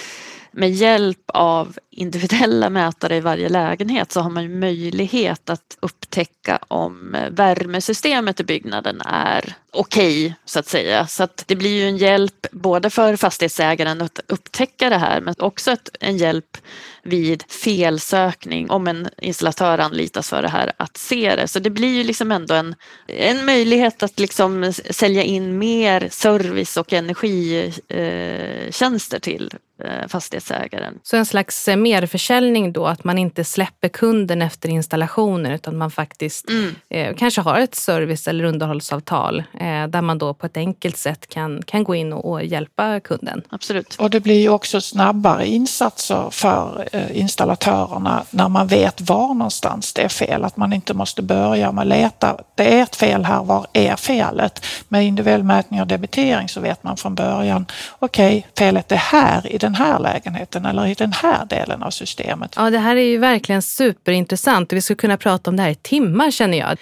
med 0.53 0.71
hjälp 0.71 1.23
av 1.27 1.79
individuella 1.95 2.71
mätare 2.71 3.17
i 3.17 3.21
varje 3.21 3.49
lägenhet 3.49 4.13
så 4.13 4.21
har 4.21 4.31
man 4.31 4.43
ju 4.43 4.49
möjlighet 4.49 5.51
att 5.51 5.77
upptäcka 5.81 6.59
om 6.69 7.15
eh, 7.15 7.31
värmesystemet 7.31 8.41
i 8.41 8.45
byggnaden 8.45 9.01
är 9.01 9.55
okej 9.75 10.27
okay, 10.27 10.33
så 10.45 10.59
att 10.59 10.67
säga. 10.67 11.07
Så 11.07 11.23
att 11.23 11.45
det 11.47 11.57
blir 11.57 11.77
ju 11.77 11.89
en 11.89 11.97
hjälp 11.97 12.47
både 12.53 12.91
för 12.91 13.17
fastighetsägaren 13.17 14.03
att 14.03 14.21
upptäcka 14.29 14.91
det 14.91 14.99
här 14.99 15.21
men 15.21 15.35
också 15.39 15.71
ett, 15.71 15.89
en 16.01 16.17
hjälp 16.17 16.57
vid 17.03 17.43
felsökning 17.43 18.71
om 18.71 18.89
en 18.89 19.09
installatör 19.19 19.79
anlitas 19.79 20.31
för 20.31 20.43
det 20.43 20.49
här 20.49 20.73
att 20.77 20.97
se 20.97 21.37
det. 21.37 21.49
Så 21.49 21.59
det 21.59 21.71
blir 21.71 21.97
ju 21.97 22.05
liksom 22.05 22.33
ändå 22.33 22.55
en, 22.55 22.75
en 23.07 23.45
möjlighet 23.45 24.03
att 24.03 24.21
liksom 24.21 24.73
sälja 24.91 25.23
in 25.23 25.59
mer 25.59 26.09
service 26.11 26.77
och 26.77 26.93
energitjänster 26.93 29.17
eh, 29.17 29.21
till 29.21 29.51
eh, 29.85 30.09
fastighetsägaren. 30.09 30.99
Så 31.03 31.17
en 31.17 31.27
slags 31.27 31.65
merförsäljning 31.85 32.73
då, 32.73 32.87
att 32.87 33.05
man 33.05 33.19
inte 33.19 33.45
släpper 33.45 33.89
kunden 33.89 34.43
efter 34.43 34.69
installationen 34.69 35.53
utan 35.53 35.77
man 35.77 35.91
faktiskt 35.91 36.49
mm. 36.49 36.75
eh, 36.91 37.15
kanske 37.17 37.41
har 37.41 37.59
ett 37.59 37.75
service 37.75 38.29
eller 38.29 38.45
underhållsavtal 38.45 39.39
eh, 39.61 39.87
där 39.89 40.03
man 40.03 40.19
då 40.19 40.35
på 40.35 40.47
ett 40.47 40.57
enkelt 40.57 40.97
sätt 40.97 41.27
kan, 41.27 41.63
kan 41.63 41.85
gå 41.85 41.95
in 41.95 42.13
och, 42.13 42.31
och, 42.31 42.45
hjälpa 42.45 43.01
kunden. 43.01 43.43
Absolut. 43.51 43.97
Och 43.99 44.11
det 44.11 44.21
blir 44.21 44.41
ju 44.41 44.49
också 44.49 44.81
snabbare 44.81 45.47
insatser 45.47 46.29
för 46.31 46.89
eh, 46.93 47.19
installatörerna 47.21 48.25
när 48.31 48.49
man 48.49 48.67
vet 48.67 49.01
var 49.01 49.35
någonstans 49.35 49.93
det 49.93 50.03
är 50.03 50.09
fel. 50.09 50.45
Att 50.45 50.57
man 50.57 50.73
inte 50.73 50.95
måste 50.95 51.23
börja 51.23 51.73
med 51.73 51.83
att 51.83 51.89
leta. 51.89 52.37
Det 52.55 52.79
är 52.79 52.83
ett 52.83 52.97
fel 52.97 53.25
här, 53.25 53.45
var 53.45 53.67
är 53.73 53.97
felet? 53.97 54.65
Med 54.89 55.05
individuell 55.07 55.43
mätning 55.43 55.81
och 55.81 55.87
debitering 55.87 56.49
så 56.49 56.61
vet 56.61 56.85
man 56.85 56.97
från 56.97 57.15
början, 57.15 57.67
okej, 57.99 58.39
okay, 58.39 58.51
felet 58.59 58.93
är 58.93 58.97
här 58.97 59.53
i 59.53 59.59
den 59.59 59.75
här 59.75 59.99
lägenheten 59.99 60.67
eller 60.67 60.87
i 60.87 60.95
den 60.95 61.13
här 61.13 61.45
delen 61.45 61.74
av 61.83 61.91
systemet. 61.91 62.55
Ja, 62.57 62.71
det 62.71 62.79
här 62.79 62.97
är 62.97 63.01
ju 63.01 63.19
verkligen 63.19 63.63
superintressant 63.63 64.73
och 64.73 64.77
vi 64.77 64.83
skulle 64.83 64.97
kunna 64.97 65.17
prata 65.17 65.51
om 65.51 65.57
det 65.57 65.63
här 65.63 65.71
i 65.71 65.75
timmar 65.75 66.31
känner 66.31 66.59
jag. 66.59 66.79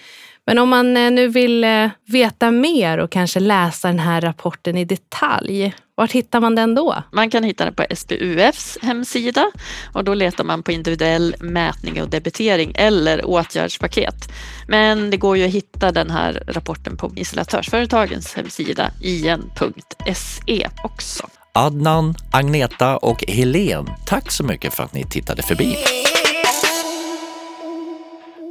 Men 0.47 0.59
om 0.59 0.69
man 0.69 0.97
eh, 0.97 1.11
nu 1.11 1.29
vill 1.29 1.65
eh, 1.65 1.91
veta 2.07 2.51
mer 2.51 2.99
och 2.99 3.11
kanske 3.11 3.41
läsa 3.41 3.89
den 3.89 3.99
här 3.99 4.21
rapporten 4.21 4.77
i 4.77 4.85
detalj, 4.85 5.75
var 5.95 6.09
hittar 6.09 6.41
man 6.41 6.55
den 6.55 6.75
då? 6.75 7.03
Man 7.13 7.31
kan 7.31 7.45
hitta 7.45 7.65
den 7.65 7.75
på 7.75 7.87
SPUFs 7.95 8.79
hemsida 8.83 9.51
och 9.93 10.05
då 10.05 10.15
letar 10.15 10.45
man 10.45 10.63
på 10.63 10.73
individuell 10.73 11.37
mätning 11.41 12.03
och 12.03 12.09
debitering 12.09 12.73
eller 12.75 13.27
åtgärdspaket. 13.27 14.33
Men 14.69 15.11
det 15.11 15.17
går 15.17 15.37
ju 15.37 15.45
att 15.45 15.51
hitta 15.51 15.93
den 15.93 16.11
här 16.11 16.43
rapporten 16.47 16.97
på 16.97 17.13
installatörsföretagens 17.17 18.35
hemsida 18.35 18.91
ien.se 19.01 20.69
också. 20.85 21.29
Adnan, 21.55 22.15
Agneta 22.31 22.97
och 22.97 23.25
Helen, 23.29 23.91
tack 24.07 24.31
så 24.31 24.45
mycket 24.45 24.75
för 24.75 24.83
att 24.83 24.95
ni 24.95 25.05
tittade 25.05 25.43
förbi. 25.43 25.77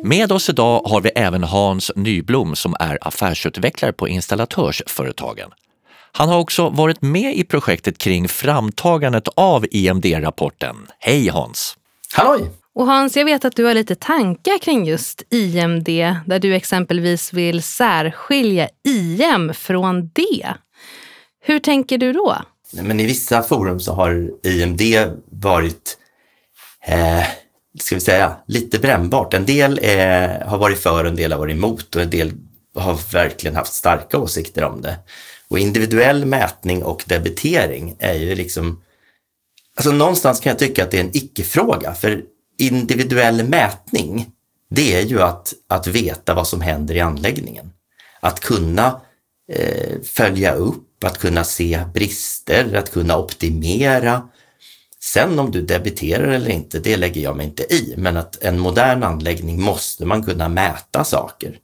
Med 0.04 0.32
oss 0.32 0.50
idag 0.50 0.82
har 0.86 1.02
vi 1.02 1.10
även 1.10 1.44
Hans 1.44 1.92
Nyblom 1.96 2.56
som 2.56 2.76
är 2.80 2.98
affärsutvecklare 3.02 3.94
på 3.94 4.08
Installatörsföretagen. 4.08 5.50
Han 6.12 6.30
har 6.30 6.40
också 6.40 6.70
varit 6.70 7.02
med 7.02 7.36
i 7.36 7.44
projektet 7.44 7.98
kring 7.98 8.28
framtagandet 8.28 9.28
av 9.36 9.66
IMD-rapporten. 9.72 10.76
Hej 11.00 11.28
Hans! 11.28 11.78
Halloj! 12.14 12.52
Och 12.76 12.86
Hans, 12.86 13.18
jag 13.18 13.26
vet 13.26 13.46
att 13.46 13.56
du 13.56 13.66
har 13.66 13.74
lite 13.74 13.96
tankar 13.96 14.58
kring 14.58 14.86
just 14.86 15.24
IMD, 15.30 15.88
där 16.26 16.40
du 16.40 16.56
exempelvis 16.56 17.34
vill 17.34 17.64
särskilja 17.64 18.70
IM 18.88 19.54
från 19.54 20.08
D. 20.08 20.48
Hur 21.44 21.60
tänker 21.60 21.98
du 21.98 22.14
då? 22.14 22.38
Men 22.74 23.00
I 23.00 23.06
vissa 23.06 23.44
forum 23.44 23.80
så 23.80 23.94
har 23.94 24.32
IMD 24.44 24.82
varit 25.30 25.98
eh, 26.88 27.24
ska 27.80 27.96
vi 27.96 28.02
säga, 28.02 28.36
lite 28.48 28.80
brännbart. 28.80 29.34
En 29.34 29.46
del 29.46 29.80
eh, 29.82 30.48
har 30.48 30.58
varit 30.58 30.80
för 30.80 31.04
och 31.04 31.10
en 31.10 31.16
del 31.16 31.32
har 31.32 31.40
varit 31.40 31.56
emot 31.56 31.96
och 31.96 32.02
en 32.02 32.10
del 32.10 32.34
har 32.76 33.14
verkligen 33.14 33.56
haft 33.56 33.74
starka 33.74 34.18
åsikter 34.18 34.64
om 34.64 34.82
det. 34.82 34.98
Och 35.48 35.60
individuell 35.60 36.26
mätning 36.26 36.84
och 36.84 37.04
debitering 37.08 37.96
är 38.00 38.14
ju 38.14 38.36
liksom, 38.36 38.82
alltså 39.76 39.92
någonstans 39.92 40.40
kan 40.40 40.50
jag 40.50 40.60
tycka 40.60 40.84
att 40.84 40.92
det 40.92 40.98
är 40.98 41.04
en 41.04 41.18
icke-fråga, 41.18 41.94
för 41.94 42.24
individuell 42.58 43.44
mätning, 43.44 44.30
det 44.70 44.96
är 44.96 45.02
ju 45.02 45.22
att, 45.22 45.54
att 45.68 45.88
veta 45.88 46.34
vad 46.34 46.48
som 46.48 46.62
händer 46.62 46.96
i 46.96 47.00
anläggningen. 47.00 47.72
Att 48.20 48.40
kunna 48.40 49.02
eh, 49.52 50.02
följa 50.04 50.54
upp, 50.54 50.88
att 51.08 51.20
kunna 51.20 51.44
se 51.44 51.80
brister, 51.94 52.76
att 52.76 52.92
kunna 52.92 53.18
optimera. 53.18 54.30
Sen 55.04 55.40
om 55.40 55.52
du 55.52 55.62
debiterar 55.62 56.28
eller 56.28 56.50
inte, 56.50 56.80
det 56.80 56.98
lägger 56.98 57.22
jag 57.22 57.38
mig 57.38 57.46
inte 57.46 57.74
i, 57.74 57.94
men 57.98 58.18
att 58.18 58.44
en 58.44 58.60
modern 58.60 59.04
anläggning 59.04 59.62
måste 59.62 60.06
man 60.06 60.24
kunna 60.24 60.50
mäta 60.50 61.04
saker. 61.04 61.58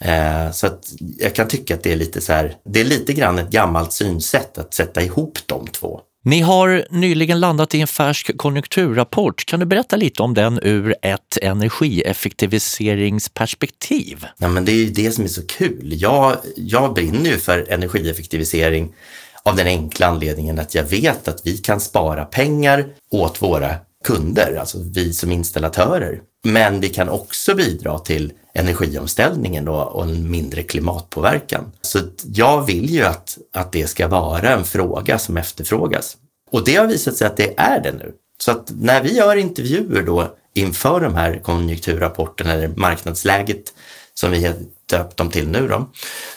Eh, 0.00 0.50
så 0.50 0.66
att 0.66 0.92
jag 1.18 1.34
kan 1.34 1.48
tycka 1.48 1.74
att 1.74 1.82
det 1.82 1.92
är 1.92 1.96
lite 1.96 2.20
så 2.20 2.32
här, 2.32 2.56
det 2.64 2.80
är 2.80 2.84
lite 2.84 3.12
grann 3.12 3.38
ett 3.38 3.50
gammalt 3.50 3.92
synsätt 3.92 4.58
att 4.58 4.74
sätta 4.74 5.02
ihop 5.02 5.38
de 5.46 5.66
två. 5.66 6.00
Ni 6.24 6.40
har 6.40 6.86
nyligen 6.90 7.40
landat 7.40 7.74
i 7.74 7.80
en 7.80 7.86
färsk 7.86 8.36
konjunkturrapport. 8.36 9.46
Kan 9.46 9.60
du 9.60 9.66
berätta 9.66 9.96
lite 9.96 10.22
om 10.22 10.34
den 10.34 10.58
ur 10.62 10.94
ett 11.02 11.38
energieffektiviseringsperspektiv? 11.42 14.26
Ja, 14.38 14.48
men 14.48 14.64
det 14.64 14.72
är 14.72 14.76
ju 14.76 14.90
det 14.90 15.10
som 15.10 15.24
är 15.24 15.28
så 15.28 15.46
kul. 15.46 15.80
Jag, 15.84 16.36
jag 16.56 16.94
brinner 16.94 17.30
ju 17.30 17.38
för 17.38 17.72
energieffektivisering 17.72 18.94
av 19.42 19.56
den 19.56 19.66
enkla 19.66 20.06
anledningen 20.06 20.58
att 20.58 20.74
jag 20.74 20.84
vet 20.84 21.28
att 21.28 21.46
vi 21.46 21.56
kan 21.56 21.80
spara 21.80 22.24
pengar 22.24 22.86
åt 23.10 23.42
våra 23.42 23.74
kunder, 24.04 24.56
alltså 24.60 24.78
vi 24.94 25.12
som 25.12 25.32
installatörer. 25.32 26.20
Men 26.44 26.80
vi 26.80 26.88
kan 26.88 27.08
också 27.08 27.54
bidra 27.54 27.98
till 27.98 28.32
energiomställningen 28.54 29.64
då 29.64 29.74
och 29.74 30.04
en 30.04 30.30
mindre 30.30 30.62
klimatpåverkan. 30.62 31.72
Så 31.82 31.98
jag 32.34 32.62
vill 32.62 32.90
ju 32.90 33.02
att, 33.02 33.38
att 33.52 33.72
det 33.72 33.86
ska 33.86 34.08
vara 34.08 34.50
en 34.50 34.64
fråga 34.64 35.18
som 35.18 35.36
efterfrågas. 35.36 36.16
Och 36.50 36.64
det 36.64 36.76
har 36.76 36.86
visat 36.86 37.16
sig 37.16 37.26
att 37.26 37.36
det 37.36 37.54
är 37.56 37.80
det 37.80 37.92
nu. 37.92 38.12
Så 38.38 38.50
att 38.50 38.72
när 38.80 39.02
vi 39.02 39.16
gör 39.16 39.36
intervjuer 39.36 40.02
då 40.02 40.34
inför 40.54 41.00
de 41.00 41.14
här 41.14 41.38
konjunkturrapporterna 41.38 42.52
eller 42.52 42.68
marknadsläget 42.68 43.74
som 44.14 44.30
vi 44.30 44.46
har 44.46 44.54
döpt 44.90 45.16
dem 45.16 45.30
till 45.30 45.48
nu 45.48 45.68
då, 45.68 45.90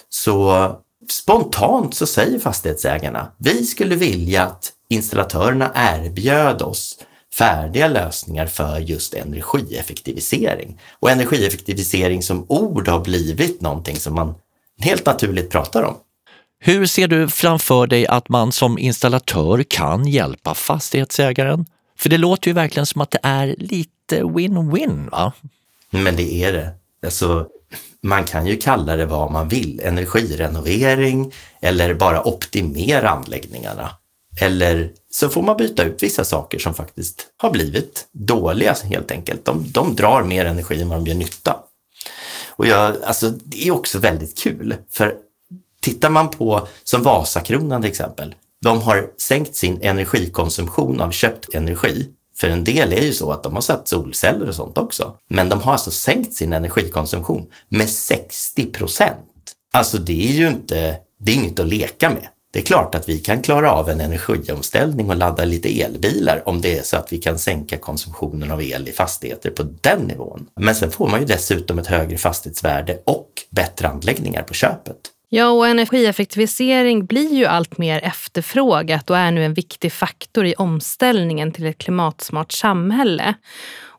så 0.10 0.72
spontant 1.10 1.96
så 1.96 2.06
säger 2.06 2.40
fastighetsägarna, 2.40 3.32
vi 3.38 3.66
skulle 3.66 3.96
vilja 3.96 4.44
att 4.44 4.72
installatörerna 4.90 5.72
erbjöd 5.76 6.62
oss 6.62 7.00
färdiga 7.38 7.88
lösningar 7.88 8.46
för 8.46 8.80
just 8.80 9.14
energieffektivisering. 9.14 10.80
Och 11.00 11.12
energieffektivisering 11.12 12.24
som 12.24 12.46
ord 12.50 12.88
har 12.88 13.00
blivit 13.00 13.62
någonting 13.62 13.96
som 13.96 14.16
man 14.16 14.36
helt 14.80 15.06
naturligt 15.06 15.50
pratar 15.50 15.84
om. 15.84 15.96
Hur 16.60 16.86
ser 16.86 17.08
du 17.08 17.30
framför 17.30 17.88
dig 17.88 18.08
att 18.08 18.30
man 18.30 18.52
som 18.52 18.78
installatör 18.78 19.64
kan 19.64 20.08
hjälpa 20.08 20.54
fastighetsägaren? 20.54 21.66
För 21.98 22.10
det 22.10 22.18
låter 22.18 22.48
ju 22.48 22.54
verkligen 22.54 22.86
som 22.86 23.02
att 23.02 23.12
det 23.12 23.20
är 23.24 23.56
lite 23.58 24.22
win-win, 24.22 25.10
va? 25.10 25.34
Men 25.90 26.16
det 26.16 26.44
är 26.44 26.54
det. 26.54 26.70
Alltså, 27.06 27.48
man 28.04 28.24
kan 28.24 28.48
ju 28.48 28.58
kalla 28.58 28.96
det 28.96 29.06
vad 29.06 29.32
man 29.32 29.48
vill, 29.48 29.82
energirenovering 29.84 31.34
eller 31.62 31.94
bara 31.94 32.28
optimera 32.28 33.10
anläggningarna. 33.10 33.90
Eller 34.42 34.92
så 35.12 35.30
får 35.30 35.42
man 35.42 35.58
byta 35.58 35.84
ut 35.84 36.04
vissa 36.04 36.24
saker 36.24 36.60
som 36.60 36.74
faktiskt 36.74 37.28
har 37.38 37.50
blivit 37.50 38.08
dåliga 38.12 38.76
helt 38.84 39.12
enkelt. 39.12 39.46
De, 39.46 39.72
de 39.72 39.96
drar 39.96 40.24
mer 40.24 40.46
energi 40.46 40.82
än 40.82 40.90
vad 40.90 40.98
de 40.98 41.08
gör 41.08 41.16
nytta. 41.16 41.56
Och 42.50 42.68
jag, 42.68 43.04
alltså, 43.04 43.30
det 43.30 43.68
är 43.68 43.72
också 43.72 44.00
väldigt 44.00 44.38
kul, 44.38 44.76
för 44.92 45.16
tittar 45.82 46.10
man 46.10 46.30
på 46.30 46.68
som 46.84 47.04
Vasakronan 47.04 47.82
till 47.82 47.92
exempel, 47.92 48.36
de 48.62 48.82
har 48.82 49.10
sänkt 49.18 49.56
sin 49.56 49.82
energikonsumtion 49.82 51.02
av 51.02 51.12
köpt 51.12 51.54
energi. 51.54 52.10
För 52.38 52.48
en 52.48 52.64
del 52.64 52.94
är 52.94 53.02
ju 53.02 53.14
så 53.14 53.32
att 53.32 53.44
de 53.44 53.54
har 53.54 53.62
satt 53.62 53.88
solceller 53.88 54.48
och 54.48 54.56
sånt 54.56 54.78
också. 54.78 55.18
Men 55.28 55.50
de 55.50 55.62
har 55.62 55.72
alltså 55.72 55.92
sänkt 55.92 56.34
sin 56.34 56.54
energikonsumtion 56.54 57.48
med 57.70 57.90
60 57.90 58.66
procent. 58.66 59.56
Alltså 59.74 59.98
det 59.98 60.30
är 60.30 60.34
ju 60.34 60.48
inte, 60.48 60.98
det 61.20 61.32
är 61.32 61.36
inget 61.36 61.60
att 61.60 61.68
leka 61.68 62.10
med. 62.10 62.28
Det 62.56 62.62
är 62.62 62.66
klart 62.66 62.96
att 62.96 63.10
vi 63.10 63.20
kan 63.20 63.42
klara 63.42 63.72
av 63.72 63.90
en 63.90 64.02
energiomställning 64.02 65.10
och 65.10 65.16
ladda 65.16 65.46
lite 65.46 65.82
elbilar 65.82 66.44
om 66.46 66.62
det 66.62 66.78
är 66.78 66.84
så 66.84 66.98
att 66.98 67.14
vi 67.14 67.18
kan 67.18 67.40
sänka 67.40 67.78
konsumtionen 67.78 68.52
av 68.52 68.62
el 68.62 68.88
i 68.88 68.92
fastigheter 68.92 69.50
på 69.50 69.64
den 69.82 70.00
nivån. 70.00 70.48
Men 70.60 70.76
sen 70.76 70.92
får 70.92 71.10
man 71.10 71.20
ju 71.20 71.26
dessutom 71.26 71.80
ett 71.80 71.88
högre 71.88 72.18
fastighetsvärde 72.18 72.98
och 73.06 73.30
bättre 73.50 73.88
anläggningar 73.88 74.44
på 74.44 74.54
köpet. 74.54 74.98
Ja, 75.30 75.50
och 75.50 75.68
energieffektivisering 75.68 77.06
blir 77.06 77.34
ju 77.34 77.46
allt 77.46 77.78
mer 77.78 78.00
efterfrågat 78.04 79.10
och 79.10 79.18
är 79.18 79.32
nu 79.32 79.46
en 79.46 79.54
viktig 79.54 79.94
faktor 79.94 80.46
i 80.46 80.56
omställningen 80.56 81.52
till 81.52 81.66
ett 81.66 81.78
klimatsmart 81.78 82.52
samhälle. 82.52 83.34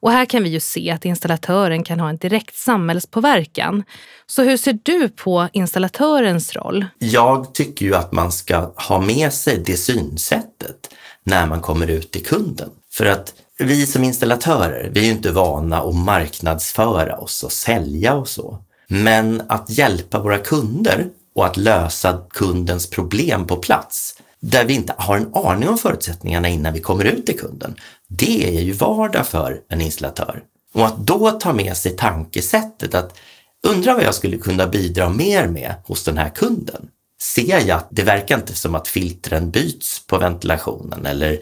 Och 0.07 0.13
här 0.13 0.25
kan 0.25 0.43
vi 0.43 0.49
ju 0.49 0.61
se 0.61 0.91
att 0.91 1.05
installatören 1.05 1.85
kan 1.85 2.01
ha 2.01 2.09
en 2.09 2.17
direkt 2.17 2.57
samhällspåverkan. 2.57 3.85
Så 4.27 4.43
hur 4.43 4.57
ser 4.57 4.79
du 4.83 5.09
på 5.09 5.49
installatörens 5.53 6.57
roll? 6.57 6.87
Jag 6.99 7.55
tycker 7.55 7.87
ju 7.87 7.95
att 7.95 8.13
man 8.13 8.33
ska 8.33 8.73
ha 8.77 9.01
med 9.01 9.33
sig 9.33 9.63
det 9.67 9.77
synsättet 9.77 10.95
när 11.25 11.47
man 11.47 11.61
kommer 11.61 11.87
ut 11.87 12.11
till 12.11 12.25
kunden. 12.25 12.71
För 12.93 13.07
att 13.07 13.35
vi 13.59 13.87
som 13.87 14.05
installatörer, 14.05 14.91
vi 14.93 15.01
är 15.01 15.05
ju 15.05 15.11
inte 15.11 15.33
vana 15.33 15.83
att 15.83 15.95
marknadsföra 15.95 17.17
oss 17.17 17.43
och 17.43 17.53
sälja 17.53 18.15
och 18.15 18.29
så. 18.29 18.59
Men 18.89 19.43
att 19.49 19.71
hjälpa 19.71 20.23
våra 20.23 20.39
kunder 20.39 21.07
och 21.35 21.47
att 21.47 21.57
lösa 21.57 22.21
kundens 22.31 22.91
problem 22.91 23.47
på 23.47 23.57
plats, 23.57 24.19
där 24.41 24.65
vi 24.65 24.75
inte 24.75 24.95
har 24.99 25.17
en 25.17 25.35
aning 25.35 25.69
om 25.69 25.79
förutsättningarna 25.79 26.49
innan 26.49 26.73
vi 26.73 26.81
kommer 26.81 27.05
ut 27.05 27.27
till 27.27 27.39
kunden. 27.39 27.77
Det 28.09 28.59
är 28.59 28.63
ju 28.63 28.73
vardag 28.73 29.27
för 29.27 29.61
en 29.69 29.81
installatör. 29.81 30.43
Och 30.75 30.87
att 30.87 30.97
då 30.97 31.31
ta 31.31 31.53
med 31.53 31.77
sig 31.77 31.97
tankesättet 31.97 32.95
att 32.95 33.19
undra 33.67 33.95
vad 33.95 34.05
jag 34.05 34.15
skulle 34.15 34.37
kunna 34.37 34.67
bidra 34.67 35.09
mer 35.09 35.47
med 35.47 35.75
hos 35.85 36.05
den 36.05 36.19
här 36.19 36.29
kunden. 36.29 36.89
Ser 37.21 37.69
jag 37.69 37.71
att 37.71 37.89
det 37.91 38.03
verkar 38.03 38.37
inte 38.37 38.55
som 38.55 38.75
att 38.75 38.89
filtren 38.89 39.51
byts 39.51 40.07
på 40.07 40.19
ventilationen 40.19 41.07
eller 41.07 41.39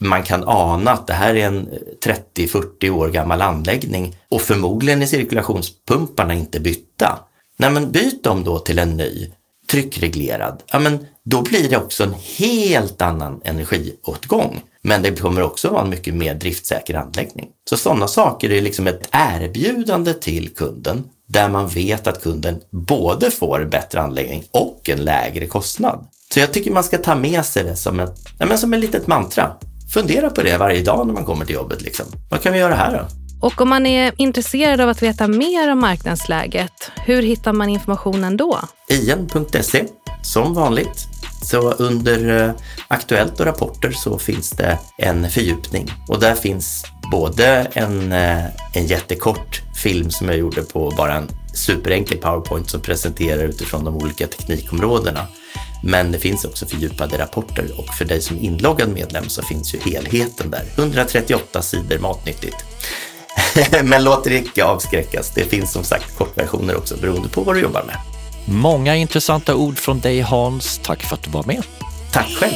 man 0.00 0.22
kan 0.22 0.44
ana 0.46 0.90
att 0.90 1.06
det 1.06 1.12
här 1.12 1.34
är 1.34 1.46
en 1.46 1.68
30-40 2.36 2.90
år 2.90 3.08
gammal 3.08 3.42
anläggning 3.42 4.16
och 4.28 4.40
förmodligen 4.40 5.02
är 5.02 5.06
cirkulationspumparna 5.06 6.34
inte 6.34 6.60
bytta. 6.60 7.18
Nej, 7.56 7.70
men 7.70 7.90
byt 7.90 8.24
dem 8.24 8.44
då 8.44 8.58
till 8.58 8.78
en 8.78 8.96
ny 8.96 9.32
tryckreglerad. 9.70 10.62
Ja, 10.66 10.78
men 10.78 11.06
då 11.30 11.42
blir 11.42 11.68
det 11.68 11.76
också 11.76 12.04
en 12.04 12.14
helt 12.36 13.02
annan 13.02 13.40
energiåtgång. 13.44 14.62
Men 14.82 15.02
det 15.02 15.20
kommer 15.20 15.42
också 15.42 15.68
vara 15.68 15.82
en 15.82 15.90
mycket 15.90 16.14
mer 16.14 16.34
driftsäker 16.34 16.94
anläggning. 16.94 17.48
Så 17.70 17.76
sådana 17.76 18.08
saker 18.08 18.50
är 18.52 18.60
liksom 18.60 18.86
ett 18.86 19.08
erbjudande 19.10 20.14
till 20.14 20.54
kunden 20.54 21.04
där 21.26 21.48
man 21.48 21.68
vet 21.68 22.06
att 22.06 22.22
kunden 22.22 22.60
både 22.70 23.30
får 23.30 23.64
bättre 23.64 24.00
anläggning 24.00 24.44
och 24.50 24.88
en 24.88 25.04
lägre 25.04 25.46
kostnad. 25.46 26.06
Så 26.34 26.40
jag 26.40 26.52
tycker 26.52 26.70
man 26.70 26.84
ska 26.84 26.98
ta 26.98 27.14
med 27.14 27.44
sig 27.44 27.64
det 27.64 27.76
som 27.76 28.00
ett, 28.00 28.16
ja, 28.38 28.46
men 28.46 28.58
som 28.58 28.74
ett 28.74 28.80
litet 28.80 29.06
mantra. 29.06 29.52
Fundera 29.94 30.30
på 30.30 30.42
det 30.42 30.56
varje 30.56 30.82
dag 30.82 31.06
när 31.06 31.14
man 31.14 31.24
kommer 31.24 31.44
till 31.44 31.54
jobbet. 31.54 31.82
Liksom. 31.82 32.06
Vad 32.30 32.42
kan 32.42 32.52
vi 32.52 32.58
göra 32.58 32.74
här 32.74 32.92
då? 32.92 33.06
Och 33.40 33.60
om 33.60 33.68
man 33.68 33.86
är 33.86 34.12
intresserad 34.16 34.80
av 34.80 34.88
att 34.88 35.02
veta 35.02 35.28
mer 35.28 35.72
om 35.72 35.80
marknadsläget, 35.80 36.90
hur 36.96 37.22
hittar 37.22 37.52
man 37.52 37.68
informationen 37.68 38.36
då? 38.36 38.58
ien.se, 38.88 39.84
som 40.22 40.54
vanligt. 40.54 41.17
Så 41.42 41.72
under 41.72 42.44
eh, 42.48 42.54
Aktuellt 42.88 43.40
och 43.40 43.46
rapporter 43.46 43.90
så 43.90 44.18
finns 44.18 44.50
det 44.50 44.78
en 44.96 45.30
fördjupning 45.30 45.92
och 46.08 46.20
där 46.20 46.34
finns 46.34 46.84
både 47.10 47.46
en, 47.72 48.12
eh, 48.12 48.44
en 48.72 48.86
jättekort 48.86 49.62
film 49.76 50.10
som 50.10 50.28
jag 50.28 50.38
gjorde 50.38 50.62
på 50.62 50.90
bara 50.96 51.14
en 51.14 51.28
superenkel 51.54 52.18
powerpoint 52.18 52.70
som 52.70 52.80
presenterar 52.80 53.44
utifrån 53.44 53.84
de 53.84 53.96
olika 53.96 54.26
teknikområdena. 54.26 55.26
Men 55.82 56.12
det 56.12 56.18
finns 56.18 56.44
också 56.44 56.66
fördjupade 56.66 57.18
rapporter 57.18 57.78
och 57.78 57.94
för 57.94 58.04
dig 58.04 58.22
som 58.22 58.38
inloggad 58.38 58.88
medlem 58.88 59.28
så 59.28 59.42
finns 59.42 59.74
ju 59.74 59.78
helheten 59.78 60.50
där. 60.50 60.64
138 60.76 61.62
sidor 61.62 61.98
matnyttigt. 61.98 62.56
Men 63.84 64.04
låt 64.04 64.26
er 64.26 64.30
icke 64.30 64.64
avskräckas. 64.64 65.30
Det 65.34 65.44
finns 65.44 65.72
som 65.72 65.84
sagt 65.84 66.16
kortversioner 66.18 66.76
också 66.76 66.96
beroende 66.96 67.28
på 67.28 67.40
vad 67.40 67.54
du 67.54 67.60
jobbar 67.60 67.84
med. 67.84 68.17
Många 68.50 68.96
intressanta 68.96 69.56
ord 69.56 69.78
från 69.78 70.00
dig 70.00 70.20
Hans. 70.20 70.78
Tack 70.78 71.02
för 71.02 71.14
att 71.14 71.22
du 71.22 71.30
var 71.30 71.44
med. 71.44 71.62
Tack 72.12 72.26
själv. 72.26 72.52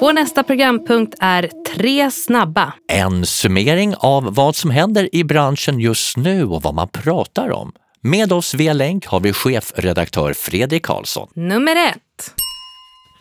Vår 0.00 0.12
nästa 0.12 0.42
programpunkt 0.42 1.14
är 1.20 1.50
Tre 1.74 2.10
snabba. 2.10 2.72
En 2.92 3.26
summering 3.26 3.94
av 3.98 4.34
vad 4.34 4.56
som 4.56 4.70
händer 4.70 5.14
i 5.14 5.24
branschen 5.24 5.80
just 5.80 6.16
nu 6.16 6.44
och 6.44 6.62
vad 6.62 6.74
man 6.74 6.88
pratar 6.88 7.50
om. 7.50 7.72
Med 8.00 8.32
oss 8.32 8.54
via 8.54 8.72
länk 8.72 9.06
har 9.06 9.20
vi 9.20 9.32
chefredaktör 9.32 10.32
Fredrik 10.32 10.82
Karlsson. 10.82 11.28
Nummer 11.34 11.76
ett. 11.76 12.43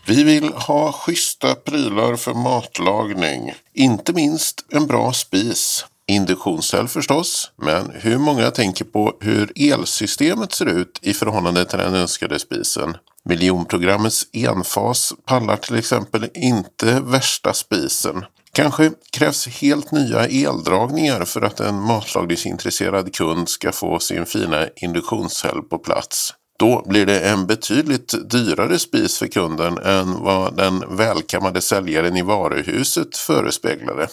Vi 0.05 0.23
vill 0.23 0.53
ha 0.53 0.91
schyssta 0.91 1.55
prylar 1.55 2.15
för 2.15 2.33
matlagning. 2.33 3.53
Inte 3.73 4.13
minst 4.13 4.65
en 4.69 4.87
bra 4.87 5.13
spis. 5.13 5.85
induktionscell 6.07 6.87
förstås, 6.87 7.51
men 7.57 7.91
hur 7.93 8.17
många 8.17 8.51
tänker 8.51 8.85
på 8.85 9.17
hur 9.19 9.51
elsystemet 9.55 10.53
ser 10.53 10.65
ut 10.65 10.99
i 11.01 11.13
förhållande 11.13 11.65
till 11.65 11.79
den 11.79 11.95
önskade 11.95 12.39
spisen? 12.39 12.97
Miljonprogrammets 13.25 14.27
enfas 14.33 15.13
pallar 15.25 15.57
till 15.57 15.75
exempel 15.75 16.29
inte 16.33 16.99
värsta 16.99 17.53
spisen. 17.53 18.25
Kanske 18.51 18.91
krävs 19.11 19.47
helt 19.47 19.91
nya 19.91 20.25
eldragningar 20.25 21.25
för 21.25 21.41
att 21.41 21.59
en 21.59 21.81
matlagningsintresserad 21.81 23.15
kund 23.15 23.49
ska 23.49 23.71
få 23.71 23.99
sin 23.99 24.25
fina 24.25 24.67
induktionscell 24.75 25.61
på 25.61 25.77
plats. 25.77 26.33
Då 26.63 26.83
blir 26.85 27.05
det 27.05 27.19
en 27.19 27.47
betydligt 27.47 28.29
dyrare 28.29 28.79
spis 28.79 29.19
för 29.19 29.27
kunden 29.27 29.77
än 29.77 30.23
vad 30.23 30.57
den 30.57 30.97
välkammade 30.97 31.61
säljaren 31.61 32.17
i 32.17 32.21
varuhuset 32.21 33.17
förespeglade. 33.17 34.07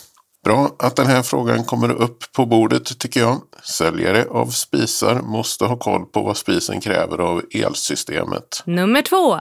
Bra 0.45 0.71
att 0.79 0.97
den 0.97 1.07
här 1.07 1.23
frågan 1.23 1.65
kommer 1.65 1.91
upp 1.91 2.33
på 2.33 2.47
bordet 2.47 2.99
tycker 2.99 3.21
jag. 3.21 3.41
Säljare 3.63 4.27
av 4.31 4.47
spisar 4.47 5.23
måste 5.23 5.65
ha 5.65 5.77
koll 5.77 6.07
på 6.07 6.23
vad 6.23 6.37
spisen 6.37 6.81
kräver 6.81 7.19
av 7.19 7.43
elsystemet. 7.51 8.63
Nummer 8.67 9.03
två. 9.03 9.41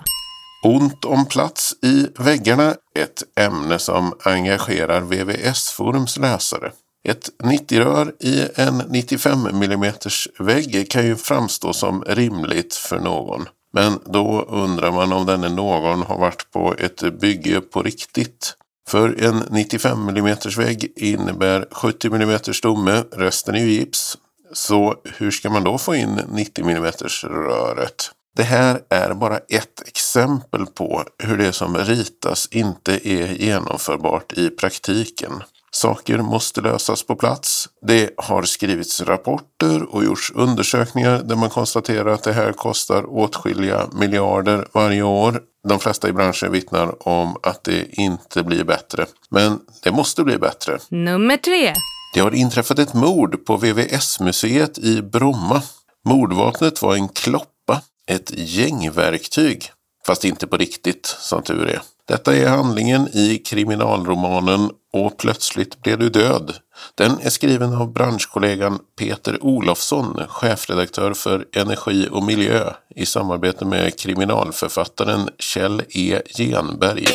Ont 0.64 1.06
om 1.06 1.26
plats 1.26 1.74
i 1.84 2.08
väggarna. 2.18 2.76
Ett 3.00 3.24
ämne 3.40 3.80
som 3.80 4.14
engagerar 4.24 5.02
VVS-forums 5.02 6.20
läsare. 6.20 6.72
Ett 7.04 7.30
90-rör 7.44 8.14
i 8.20 8.48
en 8.56 8.78
95 8.78 9.46
mm 9.46 9.94
vägg 10.40 10.92
kan 10.92 11.06
ju 11.06 11.16
framstå 11.16 11.74
som 11.74 12.04
rimligt 12.04 12.76
för 12.76 13.00
någon. 13.00 13.46
Men 13.74 14.00
då 14.06 14.42
undrar 14.42 14.92
man 14.92 15.14
om 15.14 15.26
denne 15.26 15.50
någon 15.50 16.02
har 16.02 16.18
varit 16.18 16.52
på 16.52 16.76
ett 16.78 17.20
bygge 17.20 17.62
på 17.62 17.84
riktigt. 17.84 18.56
För 18.90 19.24
en 19.24 19.44
95 19.50 20.10
mm 20.10 20.38
vägg 20.58 20.94
innebär 20.96 21.68
70 21.72 22.08
mm 22.08 22.40
stomme, 22.40 23.04
resten 23.12 23.56
är 23.56 23.60
ju 23.60 23.72
gips. 23.72 24.18
Så 24.54 24.96
hur 25.18 25.32
ska 25.32 25.50
man 25.50 25.64
då 25.64 25.78
få 25.78 25.96
in 25.96 26.22
90 26.32 26.70
mm 26.70 26.92
röret? 27.24 28.12
Det 28.36 28.44
här 28.44 28.82
är 28.90 29.14
bara 29.14 29.38
ett 29.38 29.88
exempel 29.88 30.66
på 30.66 31.04
hur 31.18 31.38
det 31.38 31.54
som 31.54 31.78
ritas 31.78 32.48
inte 32.52 33.08
är 33.10 33.28
genomförbart 33.28 34.34
i 34.34 34.50
praktiken. 34.50 35.32
Saker 35.80 36.18
måste 36.18 36.62
lösas 36.62 37.04
på 37.04 37.16
plats. 37.16 37.70
Det 37.88 38.10
har 38.18 38.44
skrivits 38.44 39.02
rapporter 39.02 39.96
och 39.96 40.04
gjorts 40.04 40.32
undersökningar 40.36 41.22
där 41.24 41.36
man 41.36 41.50
konstaterar 41.50 42.08
att 42.08 42.24
det 42.24 42.34
här 42.34 42.54
kostar 42.54 43.04
åtskilliga 43.18 43.88
miljarder 43.94 44.68
varje 44.74 45.04
år. 45.04 45.42
De 45.68 45.80
flesta 45.80 46.10
i 46.10 46.14
branschen 46.14 46.52
vittnar 46.52 47.08
om 47.08 47.38
att 47.44 47.64
det 47.64 47.86
inte 47.92 48.44
blir 48.44 48.64
bättre. 48.64 49.06
Men 49.30 49.60
det 49.84 49.92
måste 49.92 50.24
bli 50.24 50.38
bättre. 50.38 50.78
Nummer 50.90 51.38
tre. 51.38 51.74
Det 52.14 52.20
har 52.20 52.36
inträffat 52.36 52.80
ett 52.80 52.94
mord 52.94 53.46
på 53.46 53.58
VVS-museet 53.58 54.78
i 54.78 55.02
Bromma. 55.02 55.62
Mordvapnet 56.06 56.82
var 56.82 56.96
en 56.96 57.10
kloppa, 57.10 57.82
ett 58.08 58.32
gängverktyg. 58.36 59.72
Fast 60.08 60.26
inte 60.26 60.48
på 60.48 60.58
riktigt, 60.58 61.06
som 61.06 61.44
tur 61.44 61.68
är. 61.68 61.82
Detta 62.10 62.36
är 62.36 62.48
handlingen 62.48 63.08
i 63.14 63.38
kriminalromanen 63.38 64.72
Och 64.94 65.18
plötsligt 65.18 65.82
blev 65.82 66.00
du 66.00 66.10
död. 66.10 66.54
Den 66.96 67.20
är 67.22 67.30
skriven 67.30 67.74
av 67.76 67.94
branschkollegan 67.94 68.80
Peter 69.00 69.44
Olofsson, 69.44 70.22
chefredaktör 70.28 71.14
för 71.14 71.46
Energi 71.54 72.08
och 72.12 72.24
miljö 72.24 72.74
i 72.96 73.06
samarbete 73.06 73.66
med 73.66 74.00
kriminalförfattaren 74.00 75.30
Kjell 75.40 75.82
E. 75.90 76.22
Genberg. 76.38 77.08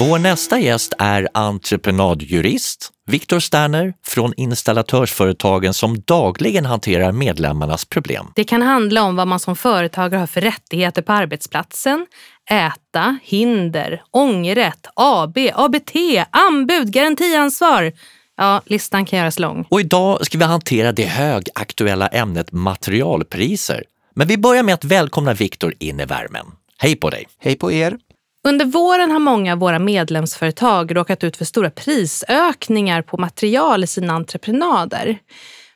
Vår 0.00 0.18
nästa 0.18 0.58
gäst 0.58 0.92
är 0.98 1.28
entreprenadjurist 1.34 2.92
Viktor 3.06 3.40
Sterner 3.40 3.94
från 4.06 4.34
installatörsföretagen 4.36 5.74
som 5.74 6.00
dagligen 6.00 6.66
hanterar 6.66 7.12
medlemmarnas 7.12 7.84
problem. 7.84 8.26
Det 8.34 8.44
kan 8.44 8.62
handla 8.62 9.02
om 9.02 9.16
vad 9.16 9.28
man 9.28 9.40
som 9.40 9.56
företagare 9.56 10.20
har 10.20 10.26
för 10.26 10.40
rättigheter 10.40 11.02
på 11.02 11.12
arbetsplatsen, 11.12 12.06
äta, 12.50 13.18
hinder, 13.22 14.02
ångerrätt, 14.10 14.86
AB, 14.94 15.38
ABT, 15.54 15.96
anbud, 16.30 16.92
garantiansvar. 16.92 17.92
Ja, 18.36 18.62
listan 18.66 19.04
kan 19.06 19.18
göras 19.18 19.38
lång. 19.38 19.66
Och 19.68 19.80
idag 19.80 20.26
ska 20.26 20.38
vi 20.38 20.44
hantera 20.44 20.92
det 20.92 21.06
högaktuella 21.06 22.06
ämnet 22.08 22.52
materialpriser. 22.52 23.84
Men 24.14 24.28
vi 24.28 24.38
börjar 24.38 24.62
med 24.62 24.74
att 24.74 24.84
välkomna 24.84 25.34
Viktor 25.34 25.74
in 25.78 26.00
i 26.00 26.04
värmen. 26.04 26.46
Hej 26.78 26.96
på 26.96 27.10
dig! 27.10 27.26
Hej 27.38 27.56
på 27.56 27.72
er! 27.72 27.98
Under 28.48 28.64
våren 28.64 29.10
har 29.10 29.18
många 29.18 29.52
av 29.52 29.58
våra 29.58 29.78
medlemsföretag 29.78 30.96
råkat 30.96 31.24
ut 31.24 31.36
för 31.36 31.44
stora 31.44 31.70
prisökningar 31.70 33.02
på 33.02 33.16
material 33.16 33.84
i 33.84 33.86
sina 33.86 34.12
entreprenader. 34.12 35.18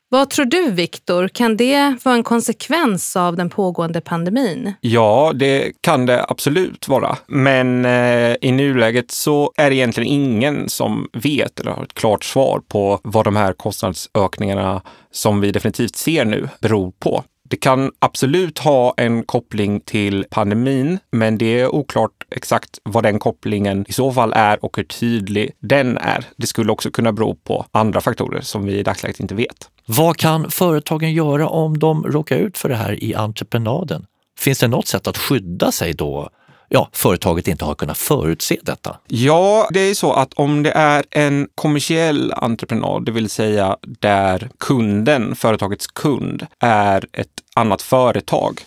Vad 0.08 0.30
tror 0.30 0.46
du, 0.46 0.70
Viktor? 0.70 1.28
Kan 1.28 1.56
det 1.56 1.96
vara 2.04 2.14
en 2.14 2.22
konsekvens 2.22 3.16
av 3.16 3.36
den 3.36 3.50
pågående 3.50 4.00
pandemin? 4.00 4.72
Ja, 4.80 5.32
det 5.34 5.72
kan 5.80 6.06
det 6.06 6.24
absolut 6.28 6.88
vara. 6.88 7.16
Men 7.26 7.84
eh, 7.84 8.36
i 8.40 8.52
nuläget 8.52 9.10
så 9.10 9.52
är 9.56 9.70
det 9.70 9.76
egentligen 9.76 10.08
ingen 10.08 10.68
som 10.68 11.08
vet 11.12 11.60
eller 11.60 11.70
har 11.70 11.84
ett 11.84 11.94
klart 11.94 12.24
svar 12.24 12.60
på 12.68 13.00
vad 13.02 13.24
de 13.24 13.36
här 13.36 13.52
kostnadsökningarna 13.52 14.82
som 15.12 15.40
vi 15.40 15.50
definitivt 15.50 15.96
ser 15.96 16.24
nu 16.24 16.48
beror 16.60 16.92
på. 16.98 17.24
Det 17.48 17.56
kan 17.56 17.90
absolut 17.98 18.58
ha 18.58 18.94
en 18.96 19.22
koppling 19.22 19.80
till 19.80 20.24
pandemin, 20.30 20.98
men 21.12 21.38
det 21.38 21.60
är 21.60 21.74
oklart 21.74 22.13
exakt 22.30 22.78
vad 22.82 23.02
den 23.02 23.18
kopplingen 23.18 23.84
i 23.88 23.92
så 23.92 24.12
fall 24.12 24.32
är 24.32 24.64
och 24.64 24.76
hur 24.76 24.84
tydlig 24.84 25.52
den 25.60 25.98
är. 25.98 26.24
Det 26.36 26.46
skulle 26.46 26.72
också 26.72 26.90
kunna 26.90 27.12
bero 27.12 27.34
på 27.34 27.66
andra 27.72 28.00
faktorer 28.00 28.40
som 28.40 28.64
vi 28.64 28.78
i 28.78 28.82
dagsläget 28.82 29.20
inte 29.20 29.34
vet. 29.34 29.70
Vad 29.86 30.16
kan 30.16 30.50
företagen 30.50 31.12
göra 31.12 31.48
om 31.48 31.78
de 31.78 32.04
råkar 32.04 32.36
ut 32.36 32.58
för 32.58 32.68
det 32.68 32.76
här 32.76 33.04
i 33.04 33.14
entreprenaden? 33.14 34.06
Finns 34.38 34.58
det 34.58 34.68
något 34.68 34.88
sätt 34.88 35.06
att 35.06 35.18
skydda 35.18 35.72
sig 35.72 35.92
då 35.92 36.30
ja, 36.68 36.88
företaget 36.92 37.48
inte 37.48 37.64
har 37.64 37.74
kunnat 37.74 37.98
förutse 37.98 38.58
detta? 38.62 38.96
Ja, 39.06 39.68
det 39.70 39.80
är 39.80 39.94
så 39.94 40.12
att 40.12 40.32
om 40.34 40.62
det 40.62 40.70
är 40.70 41.04
en 41.10 41.48
kommersiell 41.54 42.32
entreprenad, 42.36 43.04
det 43.04 43.12
vill 43.12 43.30
säga 43.30 43.76
där 43.82 44.50
kunden, 44.58 45.36
företagets 45.36 45.86
kund, 45.86 46.46
är 46.60 47.06
ett 47.12 47.28
annat 47.54 47.82
företag, 47.82 48.60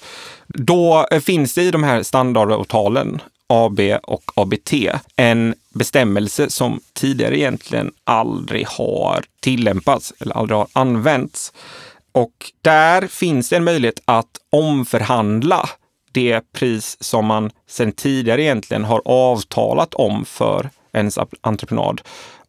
då 0.48 1.08
finns 1.22 1.54
det 1.54 1.64
i 1.64 1.72
de 1.72 1.84
här 1.84 2.04
standardavtalen 2.04 3.22
AB 3.48 3.80
och 4.04 4.24
ABT 4.36 4.74
en 5.16 5.56
bestämmelse 5.70 6.50
som 6.50 6.80
tidigare 6.94 7.38
egentligen 7.38 7.92
aldrig 8.04 8.68
har 8.68 9.26
tillämpats 9.40 10.14
eller 10.20 10.36
aldrig 10.36 10.58
har 10.58 10.68
använts. 10.74 11.54
Och 12.12 12.52
där 12.62 13.08
finns 13.08 13.50
det 13.50 13.56
en 13.56 13.64
möjlighet 13.64 14.02
att 14.06 14.38
omförhandla 14.50 15.70
det 16.12 16.52
pris 16.52 16.98
som 17.00 17.26
man 17.26 17.52
sedan 17.68 17.92
tidigare 17.92 18.44
egentligen 18.44 18.84
har 18.84 19.02
avtalat 19.06 19.94
om 19.94 20.26
för 20.26 20.70
ens 20.94 21.18
entreprenad 21.42 22.02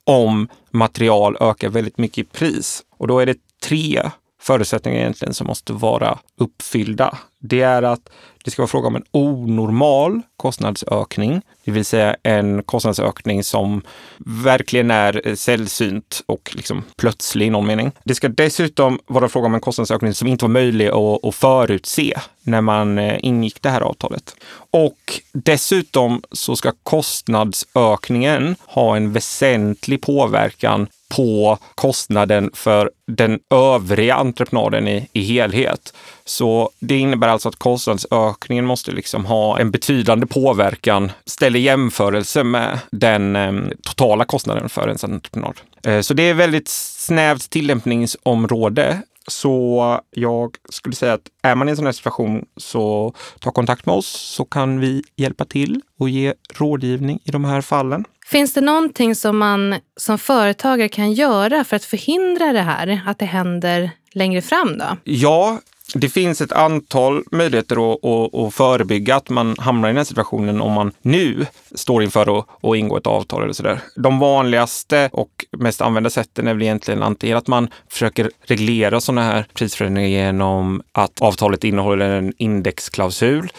om 0.04 0.48
material 0.70 1.36
ökar 1.40 1.68
väldigt 1.68 1.98
mycket 1.98 2.18
i 2.18 2.24
pris. 2.24 2.82
Och 2.96 3.06
då 3.08 3.20
är 3.20 3.26
det 3.26 3.36
tre 3.62 4.02
förutsättningar 4.48 4.98
egentligen 4.98 5.34
som 5.34 5.46
måste 5.46 5.72
vara 5.72 6.18
uppfyllda. 6.36 7.18
Det 7.38 7.62
är 7.62 7.82
att 7.82 8.08
det 8.44 8.50
ska 8.50 8.62
vara 8.62 8.68
fråga 8.68 8.88
om 8.88 8.96
en 8.96 9.04
onormal 9.10 10.22
kostnadsökning, 10.36 11.42
det 11.64 11.70
vill 11.70 11.84
säga 11.84 12.16
en 12.22 12.62
kostnadsökning 12.62 13.44
som 13.44 13.82
verkligen 14.18 14.90
är 14.90 15.28
eh, 15.28 15.34
sällsynt 15.34 16.22
och 16.26 16.50
liksom 16.54 16.84
plötslig 16.96 17.46
i 17.46 17.50
någon 17.50 17.66
mening. 17.66 17.92
Det 18.04 18.14
ska 18.14 18.28
dessutom 18.28 18.98
vara 19.06 19.28
fråga 19.28 19.46
om 19.46 19.54
en 19.54 19.60
kostnadsökning 19.60 20.14
som 20.14 20.28
inte 20.28 20.44
var 20.44 20.50
möjlig 20.50 20.88
att, 20.88 21.24
att 21.24 21.34
förutse 21.34 22.14
när 22.42 22.60
man 22.60 22.98
eh, 22.98 23.18
ingick 23.22 23.62
det 23.62 23.70
här 23.70 23.80
avtalet. 23.80 24.36
Och 24.70 25.20
dessutom 25.32 26.22
så 26.32 26.56
ska 26.56 26.72
kostnadsökningen 26.82 28.56
ha 28.66 28.96
en 28.96 29.12
väsentlig 29.12 30.00
påverkan 30.00 30.86
på 31.08 31.58
kostnaden 31.74 32.50
för 32.54 32.90
den 33.06 33.40
övriga 33.50 34.14
entreprenaden 34.14 34.88
i, 34.88 35.08
i 35.12 35.22
helhet. 35.22 35.94
Så 36.24 36.70
det 36.78 36.98
innebär 36.98 37.28
alltså 37.28 37.48
att 37.48 37.56
kostnadsökningen 37.56 38.64
måste 38.64 38.90
liksom 38.90 39.24
ha 39.24 39.58
en 39.58 39.70
betydande 39.70 40.26
påverkan, 40.26 41.12
ställer 41.26 41.60
i 41.60 41.62
jämförelse 41.62 42.44
med 42.44 42.78
den 42.90 43.36
eh, 43.36 43.52
totala 43.82 44.24
kostnaden 44.24 44.68
för 44.68 44.88
en 44.88 45.12
entreprenad. 45.12 45.60
Eh, 45.84 46.00
så 46.00 46.14
det 46.14 46.22
är 46.22 46.34
väldigt 46.34 46.68
snävt 46.68 47.50
tillämpningsområde. 47.50 49.02
Så 49.26 50.00
jag 50.10 50.56
skulle 50.70 50.94
säga 50.94 51.12
att 51.12 51.28
är 51.42 51.54
man 51.54 51.68
i 51.68 51.70
en 51.70 51.76
sån 51.76 51.86
här 51.86 51.92
situation 51.92 52.44
så 52.56 53.14
ta 53.40 53.50
kontakt 53.50 53.86
med 53.86 53.94
oss 53.94 54.06
så 54.06 54.44
kan 54.44 54.80
vi 54.80 55.02
hjälpa 55.16 55.44
till 55.44 55.80
och 55.98 56.08
ge 56.08 56.34
rådgivning 56.54 57.20
i 57.24 57.30
de 57.30 57.44
här 57.44 57.60
fallen. 57.60 58.04
Finns 58.30 58.52
det 58.52 58.60
någonting 58.60 59.14
som 59.14 59.38
man 59.38 59.74
som 59.96 60.18
företagare 60.18 60.88
kan 60.88 61.12
göra 61.12 61.64
för 61.64 61.76
att 61.76 61.84
förhindra 61.84 62.52
det 62.52 62.60
här, 62.60 63.00
att 63.06 63.18
det 63.18 63.24
händer 63.24 63.90
längre 64.12 64.42
fram? 64.42 64.78
då? 64.78 64.84
Ja, 65.04 65.58
Det 65.94 66.08
finns 66.08 66.40
ett 66.40 66.52
antal 66.52 67.22
möjligheter 67.32 67.92
att, 67.92 68.04
att, 68.04 68.34
att, 68.34 68.54
förebygga 68.54 69.16
att 69.16 69.30
man 69.30 69.56
hamnar 69.58 69.88
i 69.88 69.90
den 69.90 69.96
här 69.96 70.04
situationen 70.04 70.60
om 70.60 70.72
man 70.72 70.92
nu 71.02 71.46
står 71.74 72.02
inför 72.02 72.38
att, 72.38 72.46
att 72.62 72.76
ingå 72.76 72.96
ett 72.96 73.06
avtal 73.06 73.42
eller 73.42 73.52
sådär. 73.52 73.80
De 73.96 74.18
vanligaste 74.18 75.10
och 75.12 75.44
mest 75.58 75.80
använda 75.80 76.10
sätten 76.10 76.48
är 76.48 76.54
väl 76.54 76.62
egentligen 76.62 77.02
antingen 77.02 77.36
att 77.36 77.46
man 77.46 77.68
försöker 77.88 78.30
reglera 78.46 79.00
sådana 79.00 79.22
här 79.22 79.46
prisförändringar 79.54 80.08
genom 80.08 80.82
att 80.92 81.20
avtalet 81.22 81.64
innehåller 81.64 82.10
en 82.10 82.32
indexklausul 82.38 83.52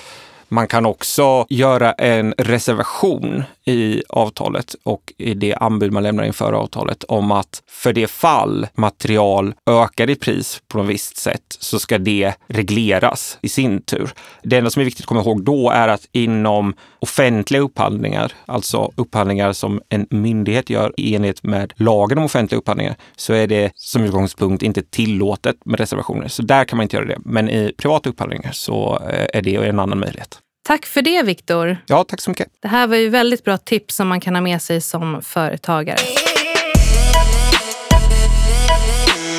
man 0.49 0.67
kan 0.67 0.85
också 0.85 1.45
göra 1.49 1.91
en 1.91 2.33
reservation 2.37 3.43
i 3.65 4.03
avtalet 4.09 4.75
och 4.83 5.13
i 5.17 5.33
det 5.33 5.55
anbud 5.55 5.91
man 5.91 6.03
lämnar 6.03 6.23
inför 6.23 6.53
avtalet 6.53 7.03
om 7.03 7.31
att 7.31 7.63
för 7.67 7.93
det 7.93 8.07
fall 8.07 8.67
material 8.75 9.53
ökar 9.65 10.09
i 10.09 10.15
pris 10.15 10.61
på 10.67 10.77
något 10.77 10.87
visst 10.87 11.17
sätt 11.17 11.57
så 11.59 11.79
ska 11.79 11.97
det 11.97 12.33
regleras 12.47 13.37
i 13.41 13.49
sin 13.49 13.81
tur. 13.81 14.09
Det 14.43 14.57
enda 14.57 14.69
som 14.69 14.79
är 14.79 14.85
viktigt 14.85 15.03
att 15.03 15.07
komma 15.07 15.21
ihåg 15.21 15.43
då 15.43 15.69
är 15.69 15.87
att 15.87 16.07
inom 16.11 16.73
offentliga 16.99 17.61
upphandlingar, 17.61 18.31
alltså 18.45 18.91
upphandlingar 18.95 19.53
som 19.53 19.81
en 19.89 20.07
myndighet 20.09 20.69
gör 20.69 20.93
i 20.97 21.15
enlighet 21.15 21.43
med 21.43 21.73
lagen 21.75 22.17
om 22.17 22.23
offentliga 22.23 22.59
upphandlingar, 22.59 22.95
så 23.15 23.33
är 23.33 23.47
det 23.47 23.71
som 23.75 24.03
utgångspunkt 24.03 24.63
inte 24.63 24.81
tillåtet 24.81 25.55
med 25.65 25.79
reservationer. 25.79 26.27
Så 26.27 26.41
där 26.41 26.65
kan 26.65 26.77
man 26.77 26.83
inte 26.83 26.95
göra 26.95 27.07
det. 27.07 27.17
Men 27.25 27.49
i 27.49 27.73
privata 27.77 28.09
upphandlingar 28.09 28.51
så 28.51 28.99
eh, 29.09 29.27
är 29.33 29.41
det 29.41 29.55
en 29.55 29.79
annan 29.79 29.99
möjlighet. 29.99 30.38
Tack 30.63 30.85
för 30.85 31.01
det, 31.01 31.23
Viktor. 31.23 31.77
Ja, 31.87 32.03
tack 32.03 32.21
så 32.21 32.29
mycket. 32.29 32.47
Det 32.61 32.67
här 32.67 32.87
var 32.87 32.95
ju 32.95 33.09
väldigt 33.09 33.43
bra 33.43 33.57
tips 33.57 33.95
som 33.95 34.07
man 34.07 34.19
kan 34.19 34.35
ha 34.35 34.41
med 34.41 34.61
sig 34.61 34.81
som 34.81 35.21
företagare. 35.21 35.97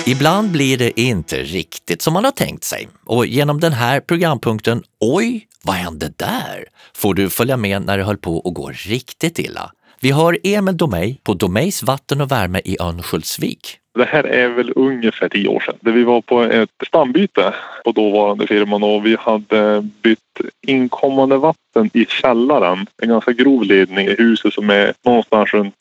Ibland 0.06 0.50
blir 0.50 0.78
det 0.78 1.00
inte 1.00 1.37
riktigt 1.42 2.02
som 2.02 2.12
man 2.12 2.24
har 2.24 2.33
tänkt 2.33 2.64
sig 2.64 2.88
och 3.06 3.26
genom 3.26 3.61
den 3.61 3.72
här 3.72 4.00
programpunkten 4.00 4.83
Oj, 5.00 5.46
vad 5.62 5.76
hände 5.76 6.12
där? 6.16 6.64
får 6.94 7.14
du 7.14 7.30
följa 7.30 7.56
med 7.56 7.83
när 7.87 7.98
det 7.98 8.04
höll 8.04 8.16
på 8.18 8.42
att 8.44 8.54
gå 8.54 8.70
riktigt 8.74 9.38
illa. 9.38 9.72
Vi 10.00 10.11
har 10.11 10.38
Emil 10.42 10.76
Domej 10.76 11.20
på 11.24 11.35
Domeis 11.35 11.83
Vatten 11.83 12.20
och 12.20 12.30
Värme 12.30 12.61
i 12.64 12.76
Örnsköldsvik. 12.80 13.76
Det 13.94 14.05
här 14.05 14.24
är 14.24 14.48
väl 14.48 14.72
ungefär 14.76 15.29
tio 15.29 15.48
år 15.48 15.61
sedan. 15.61 15.74
Där 15.81 15.92
vi 15.92 16.05
var 16.05 16.20
på 16.20 16.42
ett 16.42 16.70
stambyte 16.87 17.55
på 17.85 17.92
dåvarande 17.92 18.46
firman 18.46 18.83
och 18.83 19.07
vi 19.07 19.16
hade 19.20 19.88
bytt 20.03 20.18
inkommande 20.66 21.37
vatten 21.37 21.90
i 21.92 22.07
källaren. 22.07 22.87
En 23.03 23.09
ganska 23.09 23.33
grov 23.33 23.64
ledning 23.64 24.07
i 24.07 24.14
huset 24.18 24.53
som 24.53 24.70
är 24.70 24.92
någonstans 25.05 25.55
runt 25.55 25.74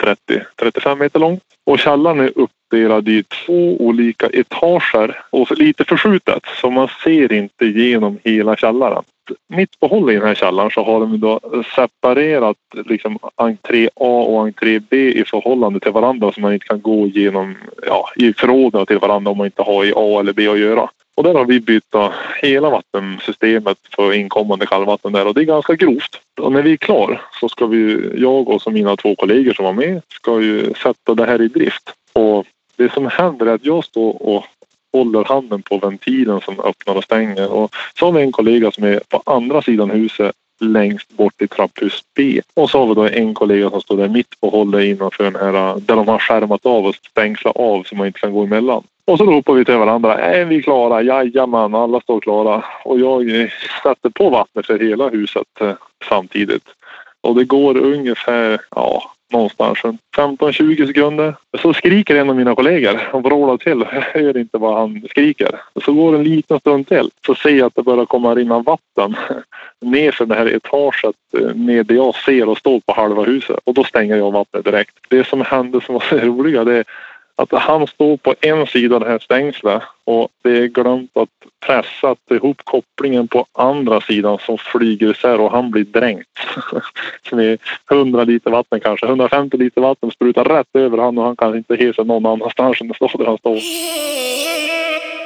30-35 0.62 0.96
meter 0.96 1.20
lång. 1.20 1.40
Och 1.66 1.80
källaren 1.80 2.20
är 2.20 2.32
uppdelad 2.36 3.10
i 3.10 3.24
två 3.24 3.78
olika 3.80 4.28
etager 4.28 5.22
och 5.30 5.58
lite 5.58 5.86
förskjutet 5.86 6.44
så 6.62 6.70
man 6.70 6.88
ser 7.04 7.34
inte 7.34 7.66
genom 7.66 8.18
hela 8.24 8.56
källaren 8.56 9.04
mitt 9.48 9.80
på 9.80 9.88
håll 9.88 10.12
i 10.12 10.14
den 10.14 10.28
här 10.28 10.36
källaren 10.36 10.72
så 10.72 10.84
har 10.84 11.00
de 11.00 11.20
då 11.20 11.40
separerat 11.76 12.58
liksom 12.86 13.20
entré 13.36 13.90
A 13.96 14.24
och 14.28 14.42
entré 14.42 14.80
B 14.80 14.98
i 14.98 15.26
förhållande 15.26 15.80
till 15.80 15.92
varandra 15.92 16.32
så 16.32 16.42
man 16.42 16.54
inte 16.54 16.66
kan 16.66 16.82
gå 16.82 17.08
genom, 17.08 17.56
ja, 17.86 18.10
i 18.16 18.34
förråden 18.34 18.86
till 18.86 19.00
varandra 19.00 19.32
om 19.32 19.38
man 19.38 19.48
inte 19.48 19.62
har 19.62 19.86
i 19.86 19.94
A 19.96 20.20
eller 20.20 20.34
B 20.34 20.48
att 20.48 20.60
göra. 20.60 20.90
Och 21.16 21.24
där 21.24 21.34
har 21.34 21.46
vi 21.46 21.60
bytt 21.60 21.96
hela 22.42 22.70
vattensystemet 22.70 23.78
för 23.96 24.14
inkommande 24.14 24.66
kallvatten 24.66 25.12
där 25.12 25.28
och 25.28 25.34
det 25.34 25.42
är 25.42 25.46
ganska 25.46 25.76
grovt. 25.76 26.20
Och 26.42 26.52
när 26.52 26.62
vi 26.62 26.72
är 26.72 26.78
klar 26.78 27.22
så 27.40 27.50
ska 27.50 27.66
vi, 27.66 28.12
jag 28.18 28.50
och 28.50 28.62
så 28.62 28.72
mina 28.72 28.96
två 28.96 29.16
kollegor 29.16 29.54
som 29.54 29.66
var 29.66 29.74
med, 29.74 30.02
ska 30.10 30.42
ju 30.42 30.74
sätta 30.74 31.14
det 31.16 31.26
här 31.26 31.42
i 31.42 31.48
drift. 31.48 31.94
Och 32.14 32.46
det 32.76 32.94
som 32.94 33.08
händer 33.08 33.46
är 33.46 33.54
att 33.54 33.66
jag 33.66 33.86
står 33.86 34.24
och 34.24 34.46
håller 34.94 35.24
handen 35.24 35.62
på 35.62 35.78
ventilen 35.78 36.42
som 36.42 36.60
öppnar 36.60 36.96
och 36.96 37.04
stänger. 37.04 37.52
Och 37.52 37.76
så 38.00 38.06
har 38.06 38.12
vi 38.12 38.22
en 38.22 38.32
kollega 38.32 38.72
som 38.72 38.84
är 38.84 39.02
på 39.10 39.22
andra 39.26 39.62
sidan 39.62 39.90
huset 39.90 40.36
längst 40.60 41.10
bort 41.10 41.42
i 41.42 41.48
trapphus 41.48 42.04
B. 42.16 42.42
Och 42.54 42.70
så 42.70 42.80
har 42.80 42.88
vi 42.88 42.94
då 42.94 43.08
en 43.08 43.34
kollega 43.34 43.70
som 43.70 43.82
står 43.82 43.98
där 43.98 44.08
mitt 44.08 44.36
och 44.40 44.52
håller 44.52 44.80
innanför 44.80 45.24
den 45.24 45.36
här 45.36 45.80
där 45.80 45.96
de 45.96 46.08
har 46.08 46.20
skärmat 46.20 46.66
av 46.66 46.86
och 46.86 46.96
stängslat 46.96 47.56
av 47.56 47.84
så 47.84 47.96
man 47.96 48.08
inte 48.08 48.20
kan 48.20 48.34
gå 48.34 48.44
emellan. 48.44 48.84
Och 49.06 49.18
så 49.18 49.26
ropar 49.26 49.54
vi 49.54 49.66
till 49.66 49.78
varandra. 49.78 50.18
Är 50.18 50.46
vi 50.46 50.64
klara? 50.64 51.02
Jajamän, 51.02 51.76
alla 51.76 52.02
står 52.02 52.20
klara. 52.20 52.64
Och 52.84 53.00
jag 53.00 53.52
sätter 53.84 54.10
på 54.10 54.30
vattnet 54.30 54.66
för 54.66 54.80
hela 54.80 55.10
huset 55.10 55.48
eh, 55.62 55.74
samtidigt. 56.10 56.64
Och 57.22 57.36
det 57.36 57.44
går 57.44 57.78
ungefär, 57.78 58.62
ja, 58.76 59.12
någonstans 59.32 59.80
15-20 60.18 60.88
sekunder. 60.88 61.36
Så 61.62 61.74
skriker 61.74 62.16
en 62.16 62.30
av 62.30 62.36
mina 62.36 62.56
kollegor 62.56 63.10
och 63.14 63.24
vrålar 63.24 63.58
till. 63.58 63.80
Jag 63.92 64.02
hör 64.02 64.38
inte 64.38 64.58
vad 64.58 64.78
han 64.78 65.08
skriker. 65.10 65.62
Så 65.86 65.94
går 65.94 66.16
en 66.16 66.24
liten 66.24 66.60
stund 66.60 66.88
till 66.88 67.10
så 67.26 67.36
ser 67.36 67.50
jag 67.50 67.68
att 67.68 67.76
det 67.76 67.84
börjar 67.84 68.06
komma 68.06 68.36
rinna 68.36 68.60
vatten 68.60 69.16
nerför 69.82 70.26
det 70.26 70.36
här 70.36 70.56
etaget 70.56 71.16
eh, 71.38 71.56
Ner 71.56 71.84
det 71.84 71.94
jag 71.94 72.16
ser 72.16 72.50
och 72.50 72.58
står 72.58 72.80
på 72.80 72.94
halva 72.94 73.24
huset. 73.24 73.60
Och 73.64 73.74
då 73.74 73.84
stänger 73.84 74.18
jag 74.18 74.32
vattnet 74.32 74.66
direkt. 74.66 74.96
Det 75.08 75.28
som 75.28 75.42
hände 75.42 75.82
som 75.82 75.94
var 75.94 76.04
så 76.10 76.18
roliga 76.18 76.64
det 76.64 76.76
är 76.76 76.86
att 77.40 77.62
han 77.62 77.88
står 77.88 78.18
på 78.18 78.36
en 78.42 78.68
sida 78.68 78.96
av 78.96 79.02
det 79.02 79.10
här 79.10 79.20
stängslet 79.20 79.82
och 80.04 80.28
det 80.44 80.58
är 80.58 80.68
glömt 80.68 81.18
att 81.18 81.30
pressa 81.66 82.16
ihop 82.32 82.62
kopplingen 82.64 83.28
på 83.28 83.46
andra 83.52 84.02
sidan 84.02 84.38
som 84.46 84.58
flyger 84.58 85.12
isär 85.12 85.40
och 85.40 85.52
han 85.52 85.72
blir 85.72 85.84
dränkt. 85.84 86.30
Med 87.32 87.60
100 87.92 88.24
liter 88.24 88.52
vatten 88.52 88.80
kanske, 88.80 89.06
150 89.06 89.58
liter 89.58 89.82
vatten 89.82 90.12
sprutar 90.12 90.44
rätt 90.44 90.68
över 90.74 90.98
han 90.98 91.18
och 91.18 91.24
han 91.24 91.36
kan 91.36 91.58
inte 91.58 91.76
hesa 91.76 92.04
någon 92.04 92.26
annanstans 92.26 92.82
än 92.82 92.88
det 92.88 92.94
står 92.94 93.18
där 93.18 93.26
han 93.26 93.38
står. 93.38 93.60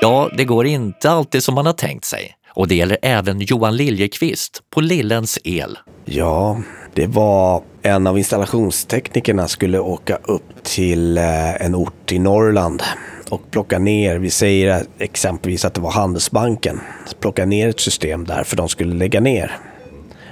Ja, 0.02 0.30
det 0.38 0.46
går 0.46 0.66
inte 0.66 1.10
alltid 1.10 1.44
som 1.44 1.56
man 1.56 1.66
har 1.66 1.74
tänkt 1.74 2.06
sig. 2.06 2.36
Och 2.56 2.68
det 2.68 2.76
gäller 2.76 2.98
även 3.02 3.40
Johan 3.40 3.76
Liljekvist 3.76 4.62
på 4.70 4.82
Lillens 4.82 5.40
El. 5.44 5.78
Ja, 6.06 6.62
det 6.94 7.08
var 7.08 7.64
en 7.82 8.08
av 8.08 8.18
installationsteknikerna 8.18 9.48
skulle 9.48 9.80
åka 9.80 10.16
upp 10.24 10.64
till 10.64 11.18
eh, 11.18 11.66
en 11.66 11.76
ort 11.76 12.12
i 12.12 12.20
Norrland 12.20 12.84
och 13.30 13.52
plocka 13.52 13.80
ner, 13.80 14.18
vi 14.18 14.30
säger 14.30 14.86
exempelvis 14.98 15.66
att 15.66 15.74
det 15.74 15.82
var 15.82 15.92
Handelsbanken, 15.92 16.80
plocka 17.20 17.46
ner 17.46 17.70
ett 17.70 17.80
system 17.80 18.26
där 18.26 18.44
för 18.44 18.58
de 18.58 18.70
skulle 18.70 18.96
lägga 18.96 19.20
ner. 19.20 19.58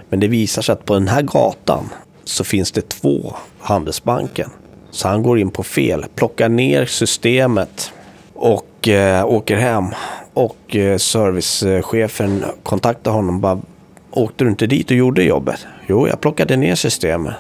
Men 0.09 0.19
det 0.19 0.27
visar 0.27 0.61
sig 0.61 0.73
att 0.73 0.85
på 0.85 0.93
den 0.93 1.07
här 1.07 1.21
gatan 1.21 1.89
så 2.23 2.43
finns 2.43 2.71
det 2.71 2.89
två 2.89 3.35
Handelsbanken. 3.59 4.49
Så 4.91 5.07
han 5.07 5.23
går 5.23 5.39
in 5.39 5.51
på 5.51 5.63
fel, 5.63 6.05
plockar 6.15 6.49
ner 6.49 6.85
systemet 6.85 7.93
och 8.33 8.87
eh, 8.87 9.25
åker 9.25 9.57
hem. 9.57 9.85
Och 10.33 10.75
eh, 10.75 10.97
servicechefen 10.97 12.45
kontaktar 12.63 13.11
honom 13.11 13.35
och 13.35 13.41
bara, 13.41 13.61
åkte 14.11 14.43
du 14.43 14.49
inte 14.49 14.67
dit 14.67 14.91
och 14.91 14.97
gjorde 14.97 15.23
jobbet? 15.23 15.65
Jo, 15.87 16.07
jag 16.07 16.21
plockade 16.21 16.57
ner 16.57 16.75
systemet. 16.75 17.33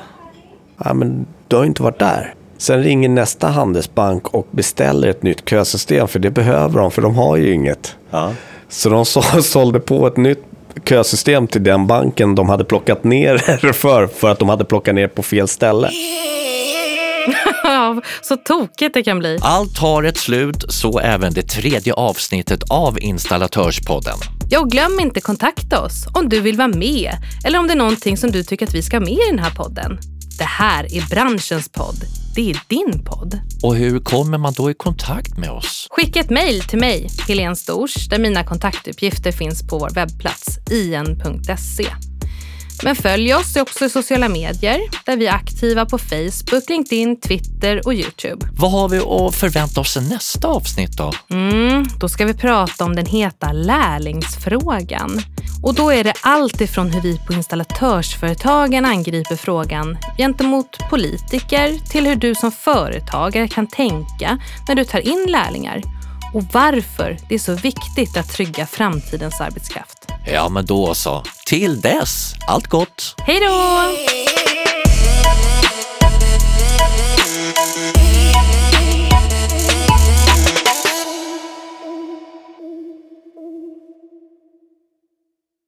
Ja, 0.83 0.93
men 0.93 1.25
du 1.47 1.55
har 1.55 1.65
inte 1.65 1.83
varit 1.83 1.99
där. 1.99 2.33
Sen 2.57 2.83
ringer 2.83 3.09
nästa 3.09 3.47
handelsbank 3.47 4.27
och 4.27 4.47
beställer 4.51 5.07
ett 5.07 5.23
nytt 5.23 5.49
kösystem, 5.49 6.07
för 6.07 6.19
det 6.19 6.29
behöver 6.29 6.79
de, 6.79 6.91
för 6.91 7.01
de 7.01 7.15
har 7.15 7.37
ju 7.37 7.53
inget. 7.53 7.95
Ja. 8.09 8.33
Så 8.69 8.89
de 8.89 9.05
sålde 9.43 9.79
på 9.79 10.07
ett 10.07 10.17
nytt 10.17 10.43
kösystem 10.85 11.47
till 11.47 11.63
den 11.63 11.87
banken 11.87 12.35
de 12.35 12.49
hade 12.49 12.65
plockat 12.65 13.03
ner 13.03 13.37
för, 13.73 14.07
för 14.07 14.31
att 14.31 14.39
de 14.39 14.49
hade 14.49 14.65
plockat 14.65 14.95
ner 14.95 15.07
på 15.07 15.23
fel 15.23 15.47
ställe. 15.47 15.89
så 18.21 18.37
tokigt 18.37 18.93
det 18.93 19.03
kan 19.03 19.19
bli. 19.19 19.39
Allt 19.41 19.77
har 19.77 20.03
ett 20.03 20.17
slut, 20.17 20.65
så 20.69 20.99
även 20.99 21.33
det 21.33 21.41
tredje 21.41 21.93
avsnittet 21.93 22.63
av 22.69 22.99
Installatörspodden. 22.99 24.17
Ja, 24.49 24.59
och 24.59 24.71
glöm 24.71 24.99
inte 24.99 25.21
kontakta 25.21 25.81
oss 25.81 26.07
om 26.13 26.29
du 26.29 26.39
vill 26.39 26.57
vara 26.57 26.67
med 26.67 27.11
eller 27.45 27.59
om 27.59 27.67
det 27.67 27.73
är 27.73 27.77
någonting 27.77 28.17
som 28.17 28.31
du 28.31 28.43
tycker 28.43 28.67
att 28.67 28.73
vi 28.73 28.81
ska 28.81 28.95
ha 28.97 29.05
med 29.05 29.13
i 29.13 29.29
den 29.29 29.39
här 29.39 29.51
podden. 29.51 29.99
Det 30.37 30.45
här 30.45 30.95
är 30.95 31.09
branschens 31.09 31.69
podd. 31.69 31.95
Det 32.35 32.49
är 32.51 32.59
din 32.67 33.03
podd. 33.05 33.39
Och 33.63 33.75
hur 33.75 33.99
kommer 33.99 34.37
man 34.37 34.53
då 34.53 34.71
i 34.71 34.73
kontakt 34.73 35.37
med 35.37 35.49
oss? 35.49 35.87
Skicka 35.89 36.19
ett 36.19 36.29
mejl 36.29 36.61
till 36.61 36.79
mig, 36.79 37.09
Helene 37.27 37.55
Stors, 37.55 38.09
där 38.09 38.19
mina 38.19 38.43
kontaktuppgifter 38.43 39.31
finns 39.31 39.67
på 39.67 39.77
vår 39.77 39.89
webbplats 39.89 40.57
ien.se. 40.71 42.10
Men 42.83 42.95
följ 42.95 43.33
oss 43.33 43.55
också 43.55 43.85
i 43.85 43.89
sociala 43.89 44.29
medier 44.29 44.79
där 45.05 45.17
vi 45.17 45.27
är 45.27 45.33
aktiva 45.33 45.85
på 45.85 45.97
Facebook, 45.97 46.69
LinkedIn, 46.69 47.19
Twitter 47.21 47.87
och 47.87 47.93
Youtube. 47.93 48.45
Vad 48.57 48.71
har 48.71 48.89
vi 48.89 48.97
att 48.97 49.35
förvänta 49.35 49.81
oss 49.81 49.97
i 49.97 50.01
nästa 50.01 50.47
avsnitt 50.47 50.97
då? 50.97 51.13
Mm, 51.29 51.85
då 51.99 52.09
ska 52.09 52.25
vi 52.25 52.33
prata 52.33 52.85
om 52.85 52.95
den 52.95 53.05
heta 53.05 53.51
lärlingsfrågan. 53.51 55.21
Och 55.63 55.73
då 55.73 55.91
är 55.91 56.03
det 56.03 56.13
allt 56.21 56.61
ifrån 56.61 56.91
hur 56.91 57.01
vi 57.01 57.17
på 57.27 57.33
installatörsföretagen 57.33 58.85
angriper 58.85 59.35
frågan 59.35 59.97
gentemot 60.17 60.77
politiker 60.89 61.89
till 61.91 62.07
hur 62.07 62.15
du 62.15 62.35
som 62.35 62.51
företagare 62.51 63.47
kan 63.47 63.67
tänka 63.67 64.39
när 64.67 64.75
du 64.75 64.83
tar 64.83 64.99
in 64.99 65.25
lärlingar 65.29 65.81
och 66.33 66.43
varför 66.43 67.17
det 67.29 67.35
är 67.35 67.39
så 67.39 67.53
viktigt 67.53 68.17
att 68.17 68.29
trygga 68.29 68.65
framtidens 68.65 69.41
arbetskraft. 69.41 70.11
Ja, 70.25 70.49
men 70.49 70.65
då 70.65 70.93
så. 70.93 71.23
Till 71.45 71.81
dess, 71.81 72.33
allt 72.47 72.67
gott! 72.67 73.15
Hej 73.17 73.39
då! 73.39 73.81